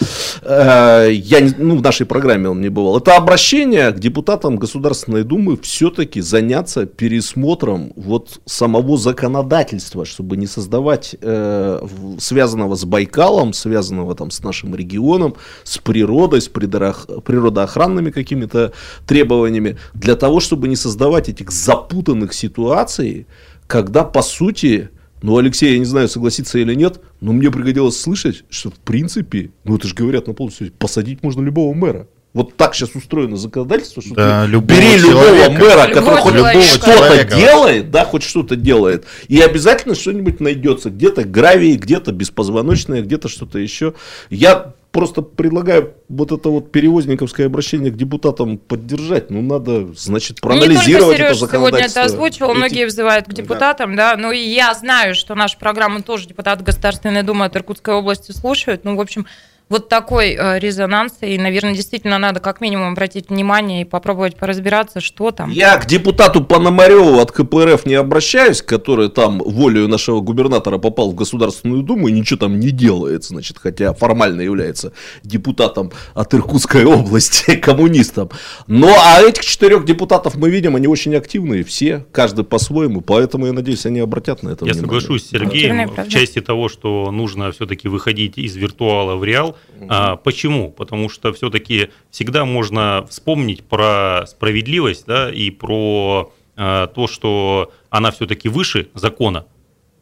[0.42, 2.99] э, я не- ну, в нашей программе он не бывал.
[2.99, 11.14] Это обращение к депутатам Государственной Думы все-таки заняться пересмотром вот самого законодательства, чтобы не создавать
[11.20, 11.81] э,
[12.18, 18.72] связанного с Байкалом, связанного там с нашим регионом, с природой, с природоохранными какими-то
[19.07, 23.27] требованиями, для того, чтобы не создавать этих запутанных ситуаций,
[23.68, 24.90] когда по сути
[25.23, 29.51] ну, Алексей, я не знаю, согласится или нет, но мне пригодилось слышать, что в принципе,
[29.65, 32.09] ну это же говорят на полностью, посадить можно любого мэра.
[32.37, 35.51] Вот так сейчас устроено законодательство, что Да, ты любого бери любого человека.
[35.53, 40.90] мэра, Любого который хоть что-то делает, да, хоть что-то делает, и обязательно что-нибудь найдется.
[40.90, 43.94] Где-то гравий, где-то беспозвоночное, где-то что-то еще.
[44.29, 49.31] Я просто предлагаю вот это вот перевозниковское обращение к депутатам поддержать.
[49.31, 52.03] Ну, надо, значит, Не только проанализировать это Сереж сегодня это законодательство.
[52.03, 54.14] озвучивал, Эти- многие взывают к депутатам, да.
[54.18, 58.85] Ну и я знаю, что нашу программу тоже депутаты Государственной Думы от Иркутской области слушают.
[58.85, 59.27] Ну, в общем,
[59.69, 65.01] вот такой э, резонанс, и, наверное, действительно надо как минимум обратить внимание и попробовать поразбираться,
[65.01, 65.51] что там.
[65.51, 71.17] Я к депутату Пономареву от КПРФ не обращаюсь, который там волею нашего губернатора попал в
[71.17, 74.93] Государственную Думу и ничего там не делает, значит, хотя формально является
[75.25, 78.31] депутатом от Иркутской области, коммунистом.
[78.69, 83.53] Но а этих четырех депутатов мы видим, они очень активные, все, каждый по-своему, поэтому я
[83.53, 85.01] надеюсь, они обратят на это Я внимание.
[85.01, 89.56] соглашусь с Сергеем в части того, что нужно все-таки выходить из виртуала в реал.
[89.88, 90.71] А, почему?
[90.71, 98.11] Потому что все-таки всегда можно вспомнить про справедливость да, и про а, то, что она
[98.11, 99.47] все-таки выше закона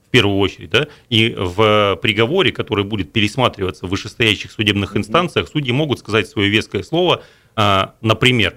[0.07, 5.73] в первую очередь, да, и в приговоре, который будет пересматриваться в вышестоящих судебных инстанциях, судьи
[5.73, 7.23] могут сказать свое веское слово,
[7.57, 8.57] а, например,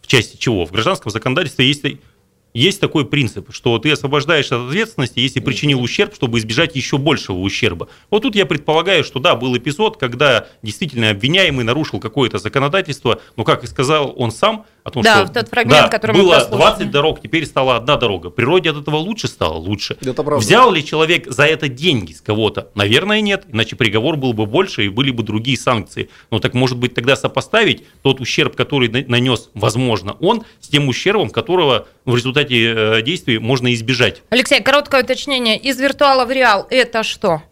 [0.00, 0.64] в части чего?
[0.64, 1.84] В гражданском законодательстве есть,
[2.56, 7.38] есть такой принцип, что ты освобождаешь от ответственности, если причинил ущерб, чтобы избежать еще большего
[7.38, 7.88] ущерба.
[8.10, 13.44] Вот тут я предполагаю, что да, был эпизод, когда действительно обвиняемый нарушил какое-то законодательство, но,
[13.44, 16.22] как и сказал он сам, о том, Да, что в тот фрагмент, да, который мы
[16.22, 16.60] было прослушали.
[16.60, 18.30] 20 дорог, теперь стала одна дорога.
[18.30, 19.54] Природе от этого лучше стало?
[19.54, 19.96] Лучше.
[20.00, 20.36] Это правда.
[20.36, 22.70] Взял ли человек за это деньги с кого-то?
[22.76, 26.08] Наверное, нет, иначе приговор был бы больше и были бы другие санкции.
[26.30, 30.86] Но так может быть тогда сопоставить тот ущерб, который на- нанес, возможно, он, с тем
[30.86, 34.22] ущербом, которого в результате э, действий можно избежать.
[34.30, 35.58] Алексей, короткое уточнение.
[35.58, 37.42] Из виртуала в реал это что?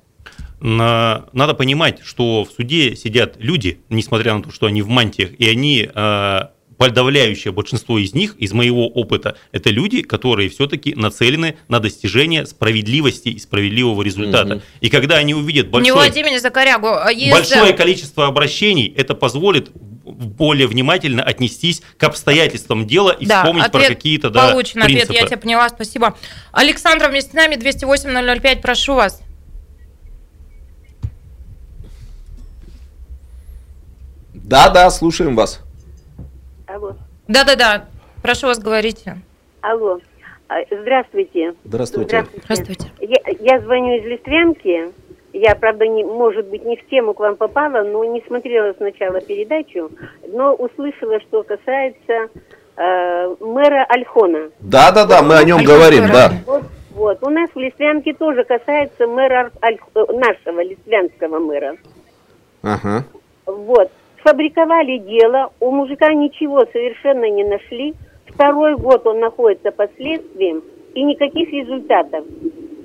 [0.61, 5.33] На- Надо понимать, что в суде сидят люди, несмотря на то, что они в мантиях,
[5.39, 6.41] и они э,
[6.89, 13.31] подавляющее большинство из них, из моего опыта, это люди, которые все-таки нацелены на достижение справедливости
[13.31, 14.57] и справедливого результата.
[14.57, 14.63] Мгм.
[14.83, 15.71] И когда они увидят
[16.51, 16.89] корягу.
[16.89, 23.43] А если- большое количество обращений, это позволит более внимательно отнестись к обстоятельствам дела и Да,
[23.43, 25.15] вспомнить про ответ какие-то да, Получен ответ, принципы.
[25.15, 26.19] я тебя поняла, спасибо.
[26.53, 29.23] Александра вместе с нами, 208-005, прошу вас.
[34.35, 35.61] Да-да, слушаем вас.
[36.75, 36.95] Алло.
[37.29, 37.85] Да-да-да,
[38.21, 39.17] прошу вас, говорите.
[39.61, 40.01] Алло.
[40.49, 41.55] А, Здравствуйте.
[41.63, 42.27] Здравствуйте.
[42.43, 42.91] Здравствуйте.
[43.01, 44.93] Я, я звоню из Листвянки.
[45.33, 49.21] Я, правда, не, может быть, не в тему к вам попала, но не смотрела сначала
[49.21, 49.91] передачу,
[50.29, 52.29] но услышала, что касается
[52.77, 54.51] э, мэра Альхона.
[54.59, 56.33] Да-да-да, мы о нем Альфонс говорим, да.
[56.45, 57.19] Вот, вот.
[57.23, 61.77] У нас в Листвянке тоже касается мэра Аль- э, нашего листвянского мэра.
[62.63, 63.05] Ага.
[63.47, 63.93] Вот.
[64.25, 67.93] Сфабриковали дело, у мужика ничего совершенно не нашли.
[68.27, 72.25] Второй год он находится под следствием, и никаких результатов.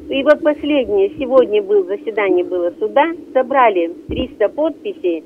[0.10, 5.23] И вот последнее, сегодня было заседание было суда, собрали 300 подписей,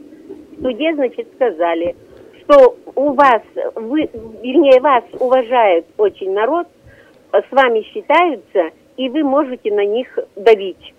[0.51, 1.95] в суде, значит, сказали,
[2.41, 3.41] что у вас,
[3.75, 4.07] вы,
[4.43, 6.67] вернее, вас уважает очень народ,
[7.31, 10.93] с вами считаются, и вы можете на них давить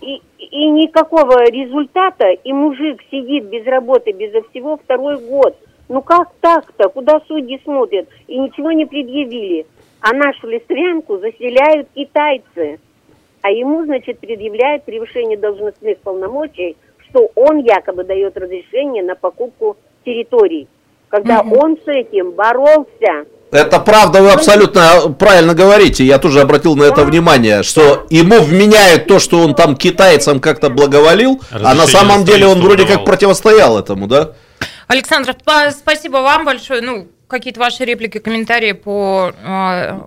[0.00, 5.56] И, и никакого результата, и мужик сидит без работы, безо всего второй год.
[5.88, 6.88] Ну как так-то?
[6.88, 8.08] Куда судьи смотрят?
[8.26, 9.66] И ничего не предъявили.
[10.00, 12.80] А нашу листвянку заселяют китайцы.
[13.42, 16.76] А ему, значит, предъявляют превышение должностных полномочий,
[17.08, 20.68] что он якобы дает разрешение на покупку территорий.
[21.08, 21.58] Когда Мгм.
[21.58, 26.04] он с этим боролся, Это правда, вы абсолютно правильно говорите.
[26.04, 30.70] Я тоже обратил на это внимание, что ему вменяют то, что он там китайцам как-то
[30.70, 34.32] благоволил, а на Разрешение самом деле он вроде как противостоял этому, да?
[34.88, 36.80] Александр, спа- спасибо вам большое.
[36.80, 39.32] Ну, какие-то ваши реплики, комментарии по...
[39.44, 39.98] э,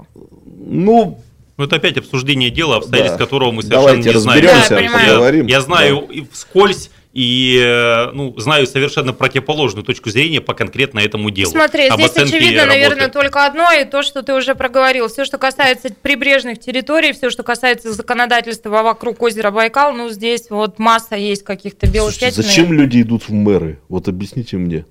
[0.68, 1.20] Ну,
[1.58, 3.24] Ну, это опять обсуждение дела, обстоятельств Да.
[3.26, 4.42] которого мы совершенно давайте не знаем.
[4.44, 5.08] разберемся, Да, понимаю.
[5.10, 5.46] поговорим.
[5.48, 11.32] Я знаю и вскользь, и э, ну, знаю совершенно противоположную точку зрения по конкретно этому
[11.32, 11.50] делу.
[11.50, 12.68] Смотри, Об здесь очевидно, работы.
[12.68, 15.08] наверное, только одно, и то, что ты уже проговорил.
[15.08, 20.78] Все, что касается прибрежных территорий, все, что касается законодательства вокруг озера Байкал, ну, здесь вот
[20.78, 22.50] масса есть каких-то белых Слушайте, пятен.
[22.50, 23.80] зачем люди идут в мэры?
[23.88, 24.86] Вот объясните мне.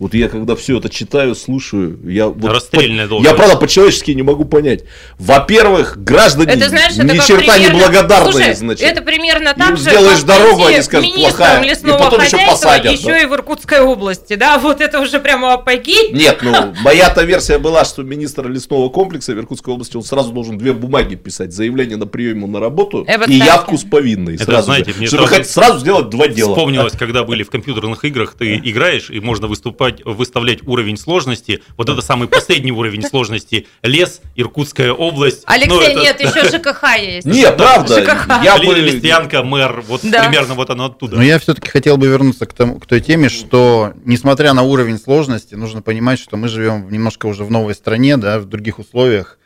[0.00, 4.22] Вот я когда все это читаю, слушаю, я вот Расстрельная по- я правда по-человечески не
[4.22, 4.84] могу понять.
[5.18, 8.82] Во-первых, граждане Это, знаешь, это ни черта не примерно- благодарные, Слушай, значит.
[8.86, 13.08] это примерно так Им же, сделаешь дорогу, они скажут, плохая, и потом еще посадят, еще
[13.08, 13.18] да.
[13.20, 16.10] и в Иркутской области, да, вот это уже прямо апогей.
[16.12, 20.56] Нет, ну, моя-то версия была, что министр лесного комплекса в Иркутской области, он сразу должен
[20.56, 21.52] две бумаги писать.
[21.52, 23.46] Заявление на прием ему на работу Э, вот и так.
[23.46, 24.36] явку с повинной.
[24.36, 24.96] Это, сразу знаете, же.
[24.98, 26.54] мне Чтобы сразу сделать два дела.
[26.54, 31.62] Вспомнилось, когда были в компьютерных играх, ты играешь, и можно выступать, выставлять уровень сложности.
[31.76, 33.66] Вот это самый последний уровень сложности.
[33.82, 35.42] Лес, Иркутская область.
[35.46, 37.26] Алексей, Ну, это- нет, еще ЖКХ есть.
[37.26, 38.00] Не, правда.
[38.02, 38.44] ЖКХ.
[38.44, 38.74] Я бы...
[38.74, 40.24] Листвянка, мэр, вот Да.
[40.24, 41.16] примерно вот оно оттуда.
[41.16, 44.98] Но я все-таки хотел бы вернуться к, тому, к той теме, что несмотря на уровень
[44.98, 49.38] сложности, нужно понимать, что мы живем немножко уже в новой стране, да, в других условиях,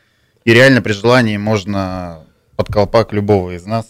[0.45, 2.25] и реально при желании можно
[2.57, 3.87] под колпак любого из нас.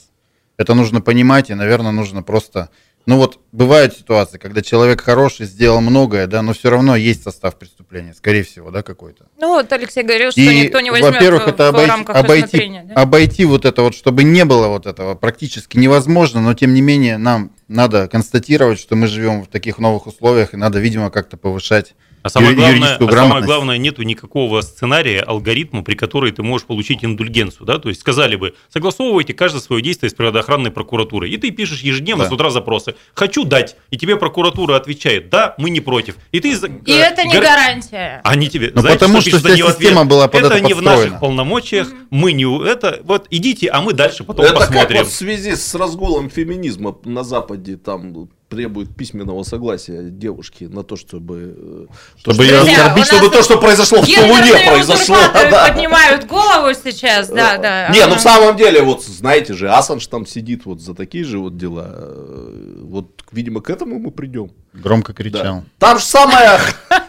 [0.57, 2.71] Это нужно понимать, и, наверное, нужно просто...
[3.07, 7.57] Ну вот бывают ситуации, когда человек хороший, сделал многое, да, но все равно есть состав
[7.59, 9.27] преступления, скорее всего, да, какой-то.
[9.39, 12.81] Ну вот Алексей говорил, что И, никто не возьмет во-первых, в, это обойти, рамках обойти,
[12.85, 12.95] да?
[12.95, 17.19] обойти вот это вот, чтобы не было вот этого, практически невозможно, но тем не менее
[17.19, 21.95] нам надо констатировать, что мы живем в таких новых условиях, и надо, видимо, как-то повышать
[22.23, 26.67] А самое главное, юридическую а самое главное, нету никакого сценария, алгоритма, при которой ты можешь
[26.67, 27.67] получить индульгенцию.
[27.67, 27.79] Да?
[27.79, 31.31] То есть сказали бы, согласовывайте каждое свое действие с природоохранной прокуратурой.
[31.31, 32.31] И ты пишешь ежедневно Да.
[32.31, 32.95] с утра запросы.
[33.15, 33.77] Хочу дать.
[33.91, 36.17] И тебе прокуратура отвечает, да, мы не против.
[36.33, 36.51] И ты...
[36.53, 38.21] И э, это не гор- гарантия.
[38.25, 38.73] Они тебе...
[38.75, 39.77] Ну, знаете, потому что пишут вся в ответ?
[39.77, 41.05] система была под Это это не в подстроена.
[41.05, 42.47] наших полномочиях, мы не...
[42.47, 44.99] у- Это вот идите, а мы дальше потом Это как посмотрим.
[45.01, 50.97] вот в связи с разгулом феминизма на Западе там требует письменного согласия девушки на то,
[50.97, 51.55] чтобы...
[51.57, 51.87] э,
[52.23, 55.17] то, Чтобы ее оскорбить, нас чтобы то, что произошло в Тулуне, произошло.
[55.35, 55.69] да.
[55.69, 57.89] поднимают голову сейчас, да, да.
[57.89, 61.39] Не, ну в самом деле, вот знаете же, Асанж там сидит вот за такие же
[61.39, 61.95] вот дела.
[61.97, 64.51] Э, Вот, видимо, к этому мы придем.
[64.75, 65.17] Громко Да.
[65.23, 65.65] кричал.
[65.79, 66.59] Там же самое...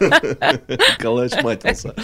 [0.68, 1.94] Николай матился.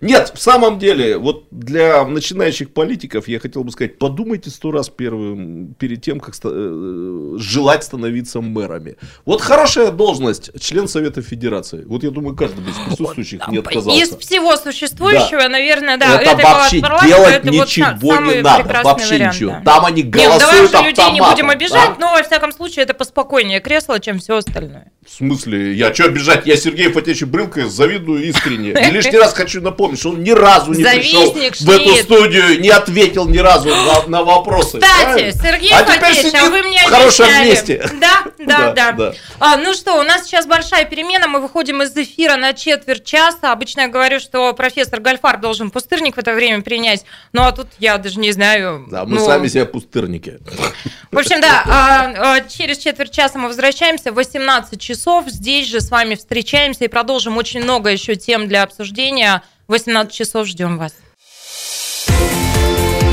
[0.00, 4.88] Нет, в самом деле, вот для начинающих политиков я хотел бы сказать, подумайте сто раз
[4.88, 8.96] первым, перед тем, как ста- э, желать становиться мэрами.
[9.24, 11.84] Вот хорошая должность, член Совета Федерации.
[11.86, 14.18] Вот я думаю, каждый из присутствующих не Из отказался.
[14.18, 15.48] всего существующего, Да.
[15.48, 16.20] наверное, да.
[16.20, 18.82] это вообще делать ничего не надо.
[18.84, 19.50] Вообще вариант, ничего.
[19.52, 19.60] да.
[19.64, 21.96] Там они Нет, ну давай голосуют же людей не будем обижать, да?
[21.98, 24.83] но во всяком случае это поспокойнее кресло, чем все остальное.
[25.06, 25.74] В смысле?
[25.74, 26.46] Я что обижать?
[26.46, 28.70] Я Сергею Фатевичу Брылко завидую искренне.
[28.70, 32.70] И лишний раз хочу напомнить, что он ни разу не пришел в эту студию, не
[32.70, 34.80] ответил ни разу на, на вопросы.
[34.80, 35.32] Кстати, Правильно?
[35.32, 37.48] Сергей а Фатеевич, а вы мне в хорошем обещали.
[37.50, 37.90] месте.
[38.00, 38.92] Да, да, Да, да.
[38.92, 39.14] да.
[39.40, 43.52] А, ну что, у нас сейчас большая перемена, мы выходим из эфира на четверть часа.
[43.52, 47.66] Обычно я говорю, что профессор Гальфар должен пустырник в это время принять, ну а тут
[47.78, 48.86] я даже не знаю.
[48.90, 50.38] Да, мы ну, сами себе пустырники.
[51.14, 55.90] В общем, да, а, а, через четверть часа мы возвращаемся, 18 часов, здесь же с
[55.90, 59.42] вами встречаемся и продолжим очень много еще тем для обсуждения.
[59.68, 60.94] 18 часов ждем вас.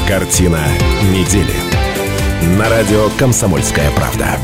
[0.07, 0.61] Картина
[1.11, 1.53] недели.
[2.57, 4.37] На радио «Комсомольская правда».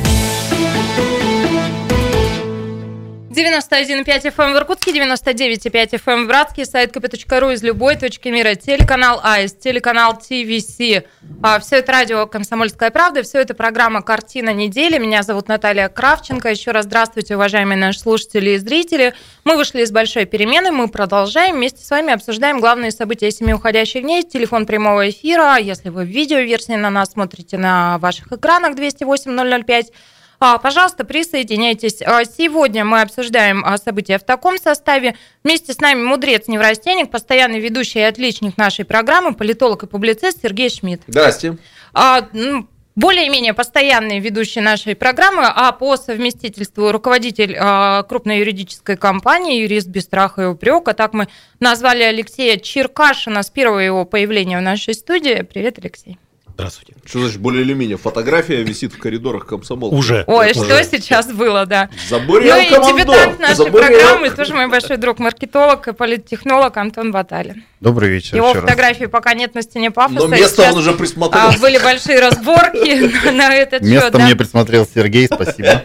[3.38, 9.20] 91,5 FM в Иркутске, 99,5 FM в Братске, сайт kp.ru из любой точки мира, телеканал
[9.24, 11.04] АИС, телеканал ТВС.
[11.44, 14.98] А, все это радио «Комсомольская правда», все это программа «Картина недели».
[14.98, 16.50] Меня зовут Наталья Кравченко.
[16.50, 19.14] Еще раз здравствуйте, уважаемые наши слушатели и зрители.
[19.44, 21.58] Мы вышли из большой перемены, мы продолжаем.
[21.58, 24.24] Вместе с вами обсуждаем главные события семи уходящих дней.
[24.24, 25.58] Телефон прямого эфира.
[25.58, 32.02] Если вы в видеоверсии на нас смотрите на ваших экранах 208-005, а, Пожалуйста, присоединяйтесь.
[32.02, 35.16] А, Сегодня мы обсуждаем а, события в таком составе.
[35.44, 41.02] Вместе с нами мудрец-неврастенник, постоянный ведущий и отличник нашей программы, политолог и публицист Сергей Шмидт.
[41.08, 41.58] Здрасте.
[41.94, 49.62] А, ну, более-менее постоянный ведущий нашей программы, а по совместительству руководитель э, крупной юридической компании,
[49.62, 50.94] юрист без страха и упрека.
[50.96, 51.28] Так мы
[51.60, 55.44] назвали Алексея Черкашина с первого его появления в нашей студии.
[55.44, 56.18] Привет, Алексей.
[56.58, 56.96] Здравствуйте.
[57.06, 57.98] Что значит более или менее?
[57.98, 59.94] Фотография висит в коридорах комсомола.
[59.94, 60.24] Уже.
[60.26, 60.64] Ой, Уже.
[60.66, 61.88] что сейчас было, да.
[62.10, 63.88] Забурел ну и командор, дебютант нашей забурел.
[63.88, 67.64] программы, тоже мой большой друг, маркетолог и политтехнолог Антон Баталин.
[67.80, 68.64] Добрый вечер Его еще раз.
[68.64, 70.22] фотографии пока нет на стене пафоса.
[70.22, 71.52] Но место сейчас, он уже а, присмотрел.
[71.62, 73.92] были большие разборки на этот счет.
[73.92, 75.84] Место мне присмотрел Сергей, спасибо.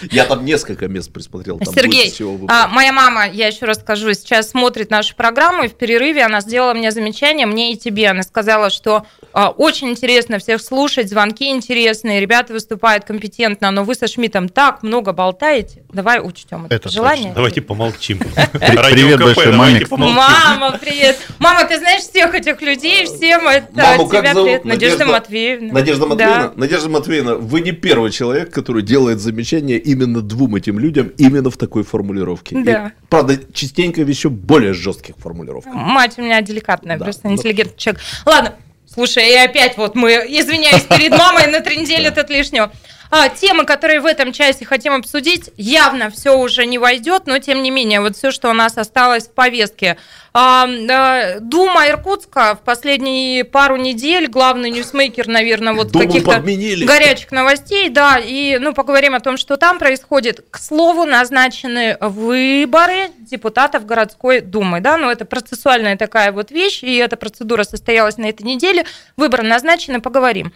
[0.10, 1.58] Я там несколько мест присмотрел.
[1.74, 2.12] Сергей,
[2.48, 6.40] а, моя мама, я еще раз скажу, сейчас смотрит нашу программу, и в перерыве она
[6.40, 8.08] сделала мне замечание, мне и тебе.
[8.08, 13.94] Она сказала, что а, очень интересно всех слушать, звонки интересные, ребята выступают компетентно, но вы
[13.94, 15.84] со Шмидтом так много болтаете.
[15.92, 17.32] Давай учтем это, Это желание.
[17.32, 18.18] Давайте помолчим.
[18.52, 19.86] привет большой маме.
[19.88, 21.18] Мама, привет.
[21.38, 24.64] Мама, ты знаешь всех этих людей, всем это тебя привет.
[24.64, 25.72] Надежда, Матвеевна.
[25.72, 26.08] Надежда Да.
[26.08, 31.50] Матвеевна, Надежда Матвеевна, вы не первый человек, который делает замечание именно двум этим людям именно
[31.50, 32.56] в такой формулировке.
[32.64, 32.92] Да.
[33.08, 35.72] правда, частенько в еще более жестких формулировках.
[35.72, 37.34] Мать у меня деликатная, просто ну.
[37.34, 38.02] интеллигентный человек.
[38.26, 38.54] Ладно,
[38.92, 42.72] слушай, и опять вот мы, извиняюсь перед мамой на три недели этот лишнего.
[43.10, 47.62] А, темы, которые в этом часе хотим обсудить, явно все уже не войдет, но тем
[47.62, 49.96] не менее, вот все, что у нас осталось в повестке.
[50.32, 56.84] А, да, Дума Иркутска в последние пару недель, главный ньюсмейкер, наверное, вот Думу каких-то подменили.
[56.84, 60.44] горячих новостей, да, и ну поговорим о том, что там происходит.
[60.52, 66.96] К слову, назначены выборы депутатов городской думы, да, ну это процессуальная такая вот вещь, и
[66.96, 68.84] эта процедура состоялась на этой неделе.
[69.16, 70.52] Выборы назначены, поговорим.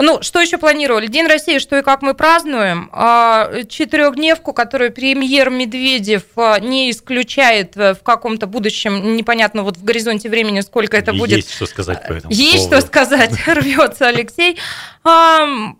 [0.00, 1.08] Ну, что еще планировали?
[1.08, 2.88] День России, что и как мы празднуем.
[2.92, 9.82] А, Четырехдневку, которую премьер Медведев а, не исключает э, в каком-то будущем, непонятно вот в
[9.82, 11.38] горизонте времени, сколько это будет.
[11.38, 12.76] Есть что сказать по этому Есть поводу.
[12.76, 14.56] что сказать, рвется Алексей.
[15.02, 15.76] Ам,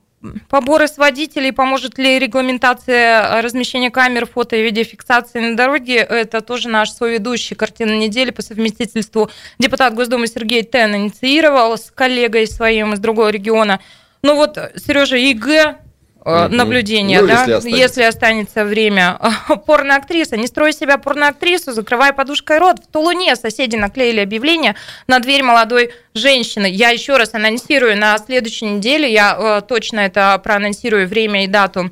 [0.49, 6.69] Поборы с водителей, поможет ли регламентация размещения камер, фото и видеофиксации на дороге, это тоже
[6.69, 12.99] наш соведущий картина недели по совместительству депутат Госдумы Сергей Тен инициировал с коллегой своим из
[12.99, 13.79] другого региона.
[14.23, 15.77] Ну вот, Сережа, ЕГЭ,
[16.25, 17.81] э, наблюдение, Ну, да, если останется.
[17.81, 19.19] если останется время.
[19.67, 22.79] Порноактриса, не строй себя порноактрису, закрывай подушкой рот.
[22.81, 24.75] В Тулуне соседи наклеили объявление
[25.07, 26.67] на дверь молодой женщины.
[26.67, 31.91] Я еще раз анонсирую на следующей неделе, я э, точно это проанонсирую время и дату.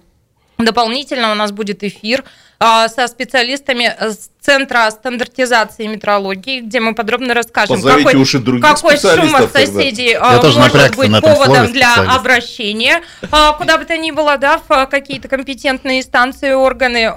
[0.58, 2.24] Дополнительно у нас будет эфир
[2.58, 9.34] со специалистами с Центра стандартизации и метрологии, где мы подробно расскажем, Позовите какой, какой шум
[9.34, 13.02] от соседей а, Я может быть поводом для обращения,
[13.32, 17.12] а, куда бы то ни было, да, в а, какие-то компетентные инстанции, органы.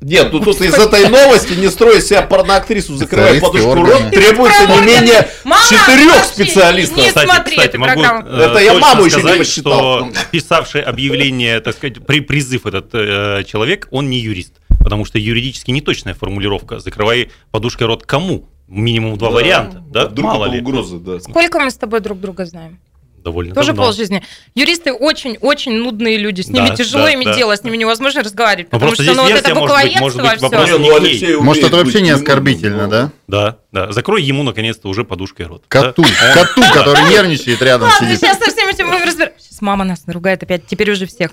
[0.00, 4.66] Нет, ну тут из этой новости не строй из себя порноактрису, Специалисты, подушку рот, требуется
[4.66, 5.28] не менее
[5.68, 6.98] четырех специалистов.
[6.98, 9.72] не Кстати, кстати, могу э, Это я маму еще не сказать, посчитал.
[9.72, 15.18] что писавший объявление, так сказать, при призыв этот э, человек, он не юрист, потому что
[15.18, 16.78] юридически неточная формулировка.
[16.78, 18.48] Закрывай подушкой рот кому?
[18.66, 20.06] Минимум два варианта, да?
[20.08, 20.60] Вдруг Мало это ли.
[20.60, 21.20] угрозы, да.
[21.20, 22.78] Сколько мы с тобой друг друга знаем?
[23.28, 23.82] Довольно Тоже давно.
[23.82, 24.22] полжизни.
[24.54, 26.40] Юристы очень-очень нудные люди.
[26.40, 27.34] С ними Да, тяжело да, иметь да.
[27.36, 28.72] дело, с ними невозможно разговаривать.
[28.72, 30.78] Ну, потому что ну, вот это версия может быть- может буквоедство, быть все.
[30.78, 31.36] ну, Алексей.
[31.36, 33.10] Может, это вообще не оскорбительно, но- да?
[33.26, 33.92] Да, да.
[33.92, 35.64] Закрой ему наконец-то уже подушкой рот.
[35.68, 36.34] Коту, Да?
[36.34, 38.20] коту, который нервничает рядом Ладно, сидит.
[38.20, 39.34] сейчас со всем этим разбираться.
[39.38, 41.32] Сейчас мама нас наругает опять, теперь уже всех.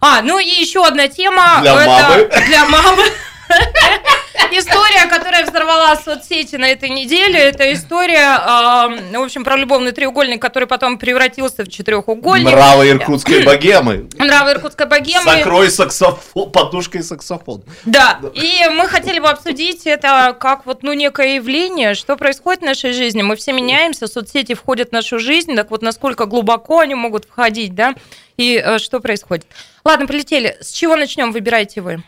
[0.00, 1.58] А, ну и еще одна тема.
[1.62, 2.30] Для это мамы.
[2.48, 3.02] Для мамы.
[4.52, 10.40] История, которая взорвала соцсети на этой неделе, это история, э, в общем, про любовный треугольник,
[10.40, 12.46] который потом превратился в четырехугольник.
[12.46, 14.08] Нравы иркутской богемы.
[14.18, 15.24] Нравы иркутской богемы.
[15.24, 17.64] Закрой саксофон, подушкой саксофон.
[17.84, 22.66] Да, и мы хотели бы обсудить это как вот, ну, некое явление, что происходит в
[22.66, 23.22] нашей жизни.
[23.22, 27.74] Мы все меняемся, соцсети входят в нашу жизнь, так вот, насколько глубоко они могут входить,
[27.74, 27.94] да,
[28.36, 29.46] и э, что происходит.
[29.84, 30.56] Ладно, полетели.
[30.60, 32.02] С чего начнем, выбирайте вы?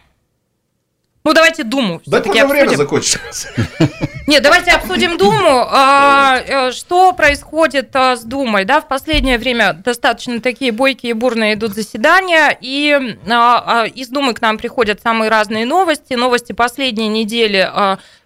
[1.25, 2.77] Ну, давайте Думу Да уже время обсудим.
[2.77, 3.49] закончилось.
[4.27, 5.67] Нет, давайте обсудим Думу.
[5.71, 8.65] А, э, Что происходит а, с Думой?
[8.65, 14.35] Да, в последнее время достаточно такие бойкие и бурные идут заседания, и а, из Думы
[14.35, 16.15] к нам приходят самые разные новости.
[16.15, 17.71] Новости последней недели,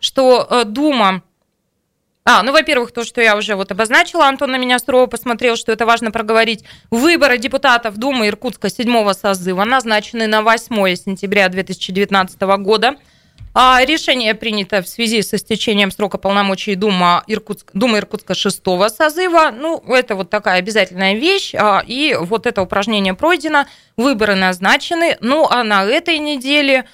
[0.01, 1.23] что а, Дума
[2.25, 5.73] а, ну, во-первых, то, что я уже вот обозначила, Антон на меня строго посмотрел, что
[5.73, 6.65] это важно проговорить.
[6.91, 12.97] Выборы депутатов Думы Иркутска 7 созыва назначены на 8 сентября 2019 года.
[13.55, 18.63] А решение принято в связи с истечением срока полномочий Дума, Иркутск, Думы Иркутска 6
[18.97, 19.51] созыва.
[19.51, 21.55] Ну, это вот такая обязательная вещь.
[21.55, 23.67] а, И вот это упражнение пройдено,
[23.97, 25.19] выборы назначены.
[25.21, 26.87] Ну, а на этой неделе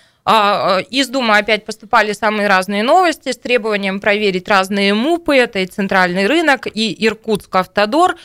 [0.90, 5.36] из Думы опять поступали самые разные новости с требованием проверить разные МУПы.
[5.36, 8.16] Это и Центральный рынок, и Иркутск Автодор.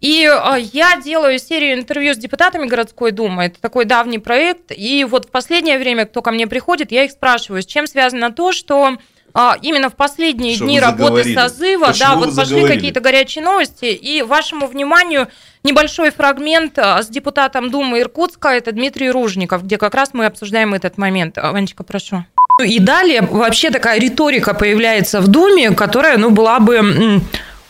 [0.00, 3.44] И а, я делаю серию интервью с депутатами городской думы.
[3.44, 4.72] Это такой давний проект.
[4.74, 8.32] И вот в последнее время, кто ко мне приходит, я их спрашиваю, с чем связано
[8.32, 8.96] то, что
[9.34, 13.86] а, именно в последние Что дни работы созыва, Почему да, вот пошли какие-то горячие новости.
[13.86, 15.28] И вашему вниманию
[15.62, 20.74] небольшой фрагмент а, с депутатом Думы Иркутска, это Дмитрий Ружников, где как раз мы обсуждаем
[20.74, 21.38] этот момент.
[21.38, 22.24] А, Ванечка, прошу.
[22.64, 27.20] И далее вообще такая риторика появляется в Думе, которая, ну, была бы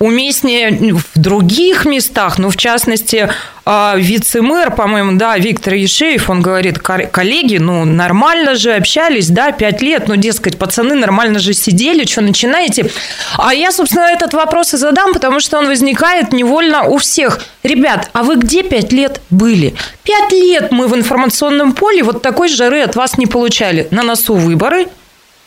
[0.01, 3.29] уместнее в других местах, ну, в частности,
[3.67, 9.53] а, вице-мэр, по-моему, да, Виктор Ешеев, он говорит, «Ко- коллеги, ну, нормально же общались, да,
[9.53, 12.91] пять лет, ну, дескать, пацаны нормально же сидели, что начинаете?
[13.37, 17.41] А я, собственно, этот вопрос и задам, потому что он возникает невольно у всех.
[17.63, 19.75] Ребят, а вы где пять лет были?
[20.03, 23.87] Пять лет мы в информационном поле вот такой жары от вас не получали.
[23.91, 24.87] На носу выборы,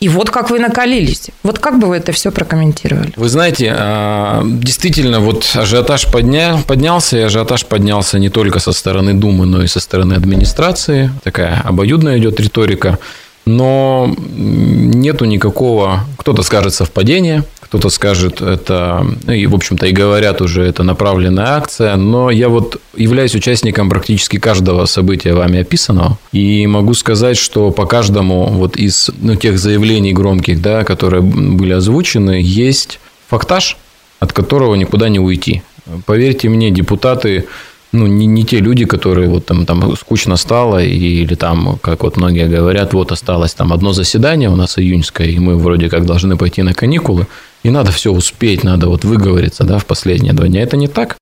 [0.04, 1.30] и вот как вы накалились.
[1.42, 3.14] Вот как бы вы это все прокомментировали?
[3.16, 6.58] Вы знаете, а, действительно, вот ажиотаж подня...
[6.66, 11.10] поднялся, и ажиотаж поднялся не только со стороны Думы, но и со стороны администрации.
[11.22, 12.98] Такая обоюдная идет риторика.
[13.46, 17.44] Но нету никакого, кто-то скажет совпадение,
[17.74, 22.80] кто-то скажет это, и, в общем-то, и говорят уже, это направленная акция, но я вот
[22.96, 29.10] являюсь участником практически каждого события вами описанного, и могу сказать, что по каждому вот из
[29.20, 33.76] ну, тех заявлений громких, да, которые были озвучены, есть фактаж,
[34.20, 35.64] от которого никуда не уйти.
[36.06, 37.46] Поверьте мне, депутаты
[37.94, 42.16] ну, не, не те люди, которые вот там, там скучно стало, или там, как вот
[42.16, 46.36] многие говорят, вот осталось там одно заседание у нас июньское, и мы вроде как должны
[46.36, 47.26] пойти на каникулы,
[47.62, 50.62] и надо все успеть, надо вот выговориться, да, в последние два дня.
[50.62, 51.16] Это не так.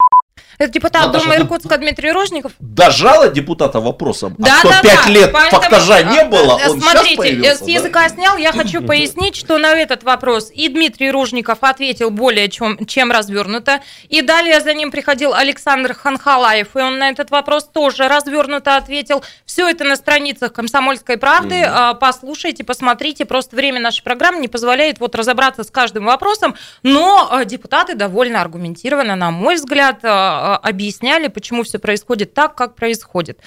[0.63, 2.53] Это депутат Наташа, Думы Иркутска Дмитрий Рожников.
[2.61, 5.11] Дожала депутата вопросом, Да, а что да, пять да.
[5.11, 7.73] лет Поэтому, фактажа не э, было, э, он Смотрите, сейчас э, появился, с да?
[7.73, 12.87] языка снял, я хочу пояснить, что на этот вопрос и Дмитрий Ружников ответил более чем,
[12.87, 18.07] чем развернуто, и далее за ним приходил Александр Ханхалаев, и он на этот вопрос тоже
[18.07, 19.25] развернуто ответил.
[19.45, 21.65] Все это на страницах «Комсомольской правды».
[21.67, 26.55] А, Послушайте, посмотрите, просто время нашей программы не позволяет вот разобраться с каждым вопросом,
[26.85, 32.55] но э, депутаты довольно аргументированно, на мой взгляд, э, э, объясняли, почему все происходит так,
[32.55, 33.39] как происходит.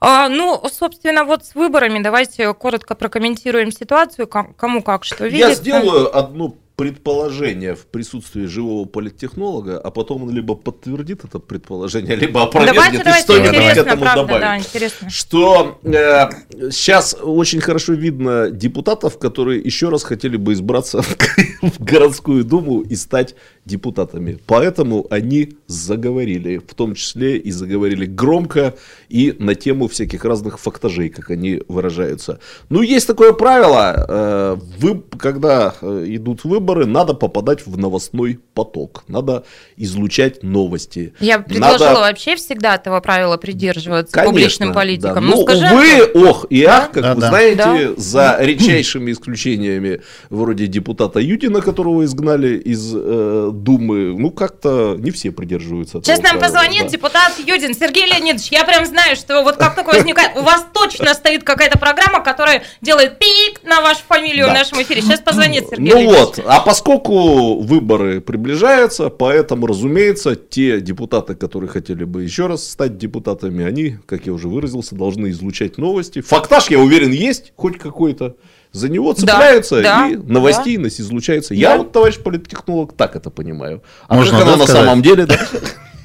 [0.00, 5.48] А, Ну, собственно, вот с выборами давайте коротко прокомментируем ситуацию, ко- кому как что видится.
[5.50, 12.16] Я сделаю одно предположение в присутствии живого политтехнолога, а потом он либо подтвердит это предположение,
[12.16, 14.40] либо опровергнет Давайте, и что-нибудь к этому правда, добавит.
[14.40, 15.10] да, интересно.
[15.10, 16.30] Что э,
[16.70, 21.18] сейчас очень хорошо видно депутатов, которые еще раз хотели бы избраться в,
[21.60, 23.34] в городскую думу и стать
[23.66, 24.38] депутатами.
[24.46, 28.74] Поэтому они заговорили, в том числе и заговорили громко
[29.10, 32.40] и на тему всяких разных фактажей, как они выражаются.
[32.70, 39.04] Ну, есть такое правило, э, вы, когда э, идут выборы, надо попадать в новостной поток,
[39.08, 39.44] надо
[39.76, 41.14] излучать новости.
[41.20, 44.74] Я предложила Надо- вообще всегда этого правила придерживаться Конечно, публичным да.
[44.74, 45.26] политикам.
[45.26, 46.26] Ну, Ну, скажи, увы, Антон.
[46.28, 47.28] ох и ах, как Да, вы да.
[47.28, 47.88] знаете, Да.
[47.96, 55.30] за редчайшими исключениями, вроде депутата Юдина, которого изгнали из э, Думы, ну, как-то не все
[55.30, 56.88] придерживаются этого Сейчас нам правила, позвонит да.
[56.88, 57.74] депутат Юдин.
[57.74, 61.78] Сергей Леонидович, я прям знаю, что вот как такое возникает, у вас точно стоит какая-то
[61.78, 64.52] программа, которая делает пик на вашу фамилию Да.
[64.52, 65.02] в нашем эфире.
[65.02, 66.18] Сейчас позвонит Сергей Ну Леонидович.
[66.36, 72.98] вот, а поскольку выборы приближаются, поэтому, разумеется, те депутаты, которые хотели бы еще раз стать
[72.98, 76.20] депутатами, они, как я уже выразился, должны излучать новости.
[76.20, 78.36] Фактаж, я уверен, есть хоть какой-то.
[78.72, 80.86] За него Да, цепляются да, и новостей да.
[80.88, 81.54] излучается.
[81.54, 81.60] Да.
[81.60, 83.82] Я вот, товарищ политтехнолог, так это понимаю.
[84.06, 84.84] А Можно, как да, оно на сказать?
[84.84, 85.36] самом деле, да?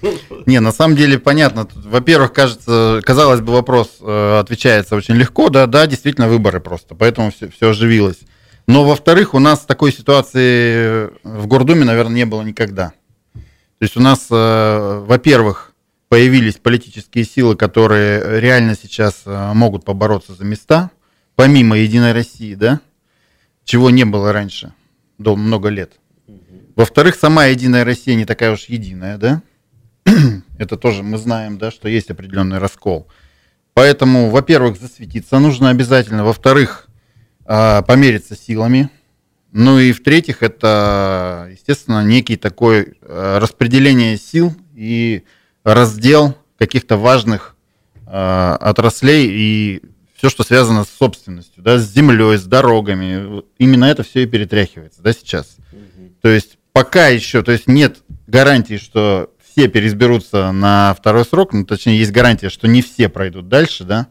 [0.46, 1.68] Не, на самом деле понятно.
[1.76, 7.32] Во-первых, кажется, казалось бы, вопрос э, отвечается очень легко, да, да, действительно выборы просто, поэтому
[7.32, 8.18] все, все оживилось.
[8.68, 12.94] Но во-вторых, у нас такой ситуации в Гордуме, наверное, не было никогда.
[13.34, 15.74] То есть у нас, э, во-первых,
[16.10, 20.92] появились политические силы, которые реально сейчас э, могут побороться за места,
[21.36, 22.80] помимо Единой России, да,
[23.64, 24.74] чего не было раньше,
[25.18, 26.00] до много лет.
[26.76, 29.42] Во-вторых, сама Единая Россия не такая уж единая, да?
[30.58, 33.08] Это тоже мы знаем, да, что есть определенный раскол.
[33.74, 36.24] Поэтому, во-первых, засветиться нужно обязательно.
[36.24, 36.85] Во-вторых,
[37.46, 38.90] помериться силами.
[39.58, 45.24] Ну и в-третьих, это, естественно, некий такой а, распределение сил и
[45.64, 47.56] раздел каких-то важных
[48.06, 49.82] а, отраслей и
[50.18, 53.44] все, что связано с собственностью, да, с землей, с дорогами.
[53.58, 55.56] Именно это все и перетряхивается, да, сейчас.
[56.22, 61.64] То есть пока еще, то есть нет гарантии, что все переизберутся на второй срок, ну,
[61.64, 64.08] точнее, есть гарантия, что не все пройдут дальше, да,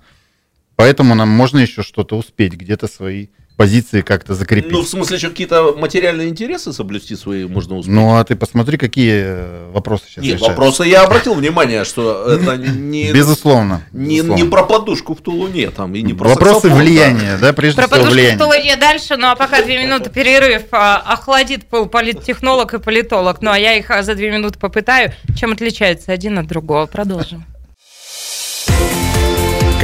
[0.77, 4.73] поэтому нам можно еще что-то успеть, где-то свои позиции как-то закрепить.
[4.73, 7.95] Ну, в смысле, что какие-то материальные интересы соблюсти свои можно успеть?
[7.95, 10.49] Ну, а ты посмотри, какие э, вопросы сейчас Нет, решаются.
[10.49, 13.13] вопросы я обратил внимание, что это не...
[13.13, 13.83] Безусловно.
[13.93, 14.43] Не, безусловно.
[14.43, 17.87] не про подушку в Тулуне, там, и не про Вопросы саксофон, влияния, да, прежде Про
[17.87, 18.39] всего подушку в.
[18.39, 20.63] Тулуне дальше, ну а пока две минуты перерыв.
[20.73, 23.41] а, Охладит пол политтехнолог и политолог.
[23.41, 25.13] Ну а я их а, за две минуты попытаю.
[25.39, 26.87] Чем отличается один от другого?
[26.87, 27.45] Продолжим.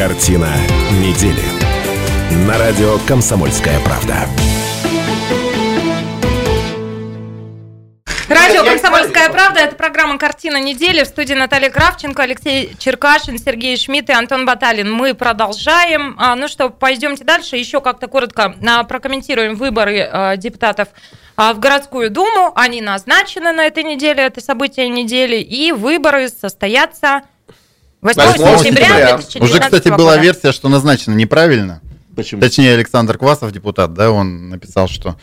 [0.01, 0.49] Картина
[0.93, 1.43] недели.
[2.49, 4.27] На радио «Комсомольская правда».
[8.31, 11.03] Радио «Комсомольская правда»– это программа «Картина недели».
[11.03, 14.91] В студии Наталья Кравченко, Алексей Черкашин, Сергей Шмидт и Антон Баталин.
[14.91, 16.17] Мы продолжаем.
[16.19, 17.57] А, Ну что, пойдемте дальше.
[17.57, 20.89] Еще как-то коротко а, прокомментируем выборы а, депутатов
[21.37, 22.53] в городскую думу.
[22.55, 25.37] Они назначены на этой неделе, это событие недели.
[25.37, 27.21] И выборы состоятся
[28.03, 29.17] 8 8 сентября сентября.
[29.17, 30.23] 2019 Уже, кстати, была года.
[30.23, 31.83] версия, что назначено неправильно.
[32.17, 32.41] Почему?
[32.41, 35.17] Точнее, Александр Квасов, депутат, да, он написал, что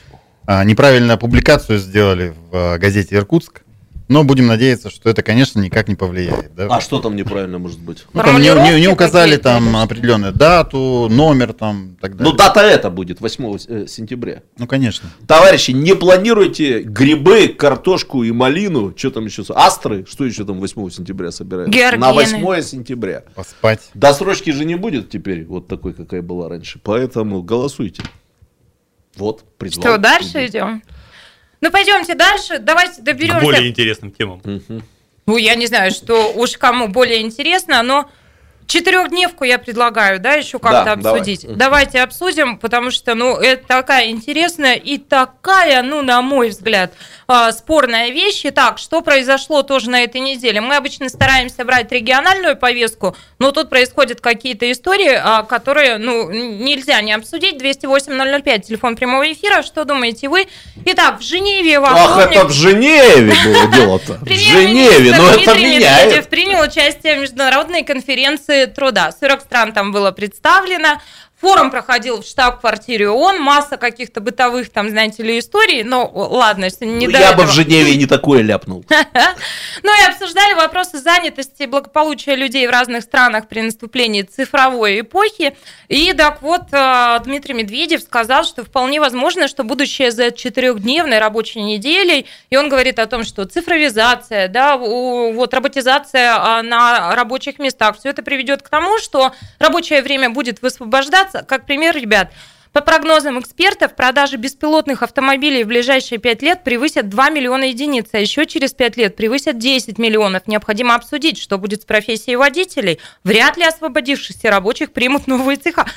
[0.46, 3.64] а, неправильную публикацию сделали в а, газете «Иркутск».
[4.08, 6.56] Но будем надеяться, что это, конечно, никак не повлияет.
[6.56, 6.68] Да?
[6.70, 8.06] А что там неправильно может быть?
[8.14, 12.32] Ну, там не, не- не указали там определенную дату, номер там и так далее.
[12.32, 14.44] Ну, дата это будет 8 э, сентября.
[14.58, 15.10] Ну, конечно.
[15.28, 18.94] Товарищи, не планируйте грибы, картошку и малину.
[18.96, 19.44] Что там еще?
[19.50, 20.06] Астры?
[20.10, 21.70] Что еще там 8 сентября собирают?
[21.70, 22.00] Георгины.
[22.00, 23.24] На 8 сентября.
[23.36, 23.90] Поспать.
[23.94, 26.80] Досрочки же не будет теперь вот такой, какая была раньше.
[26.82, 28.04] Поэтому голосуйте.
[29.18, 29.84] Вот, призвал.
[29.84, 30.82] Что, дальше идем?
[31.62, 32.60] Ну, пойдемте дальше.
[32.60, 33.42] Давайте К доберемся.
[33.42, 34.42] более интересным темам.
[35.26, 38.10] Ну, я не знаю, что уж кому более интересно, но
[38.68, 41.20] четырехдневку я предлагаю, да, еще как-то Да, давай.
[41.22, 41.44] обсудить.
[41.46, 41.58] Мгм.
[41.58, 46.94] Давайте обсудим, потому что, ну, это такая интересная и такая, ну, на мой взгляд,
[47.28, 48.42] а, спорная вещь.
[48.46, 50.62] Итак, что произошло тоже на этой неделе?
[50.62, 57.02] Мы обычно стараемся брать региональную повестку, но тут происходят какие-то истории, а, которые, ну, нельзя
[57.02, 57.62] не обсудить.
[57.62, 59.62] 208-005, телефон прямого эфира.
[59.62, 60.48] Что думаете вы?
[60.86, 64.14] Итак, в Женеве во Ах, вторник- это в Женеве было дело-то.
[64.22, 66.30] В Женеве, но это Дмитрий меняет.
[66.30, 69.12] Принял участие в международной конференции труда.
[69.12, 71.02] 40 стран там было представлено.
[71.40, 76.86] Форум проходил в штаб-квартире ООН, масса каких-то бытовых там, знаете ли, историй, но ладно, если
[76.86, 77.46] не Ну, до я бы этого.
[77.46, 78.84] в Женеве не такое ляпнул.
[79.84, 85.56] Ну и обсуждали вопросы занятости и благополучия людей в разных странах при наступлении цифровой эпохи.
[85.88, 91.62] И так вот, э, Дмитрий Медведев сказал, что вполне возможно, что будущее за четырехдневной рабочей
[91.62, 97.98] неделей, и он говорит о том, что цифровизация, да, вот роботизация а, на рабочих местах,
[98.00, 101.27] все это приведет к тому, что рабочее время будет высвобождаться.
[101.48, 102.32] Как пример, ребят,
[102.74, 108.20] по прогнозам экспертов, продажи беспилотных автомобилей в ближайшие 5 лет превысят 2 миллиона единиц, а
[108.20, 110.48] еще через 5 лет превысят 10 миллионов.
[110.48, 113.00] Необходимо обсудить, что будет с профессией водителей.
[113.24, 115.88] Вряд ли освободившихся рабочих примут новые цеха.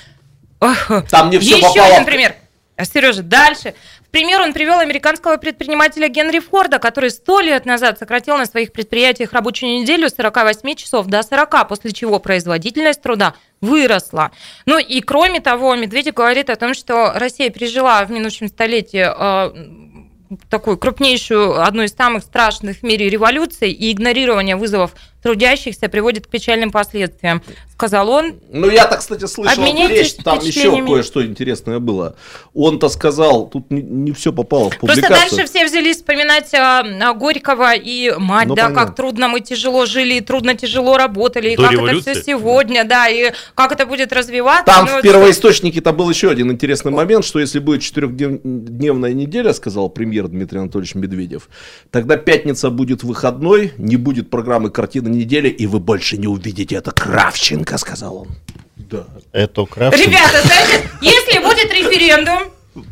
[1.10, 1.94] Там не все еще попало.
[1.94, 2.34] один пример.
[2.82, 3.74] Сережа, дальше.
[4.11, 9.32] Пример он привел американского предпринимателя Генри Форда, который сто лет назад сократил на своих предприятиях
[9.32, 14.32] рабочую неделю с 48 часов до 40, после чего производительность труда выросла.
[14.66, 20.36] Ну и кроме того, Медведев говорит о том, что Россия пережила в минувшем столетии э,
[20.48, 24.92] такую крупнейшую, одну из самых страшных в мире революций, и игнорирование вызовов
[25.22, 27.42] трудящихся приводит к печальным последствиям,
[27.72, 28.34] сказал он.
[28.50, 32.16] Ну, я так, кстати, слышал речь, там еще кое-что интересное было.
[32.54, 35.36] Он-то сказал, тут не, все попало в Просто публикацию.
[35.38, 38.86] дальше все взялись вспоминать а, а, Горького и мать, Ну, да, понятно.
[38.86, 42.10] как трудно мы тяжело жили, и трудно тяжело работали, и До как революции?
[42.12, 44.64] это все сегодня, да, и как это будет развиваться.
[44.66, 49.12] Там Ну, в это- первоисточнике там был еще один интересный момент, что если будет четырехдневная
[49.12, 51.48] неделя, сказал премьер Дмитрий Анатольевич Медведев,
[51.90, 56.90] тогда пятница будет выходной, не будет программы «Картина недели», и вы больше не увидите это
[56.92, 58.28] Кравченко, сказал он.
[58.76, 59.06] Да.
[59.32, 60.06] Это Кравченко.
[60.08, 62.38] Ребята, знаете, если будет референдум,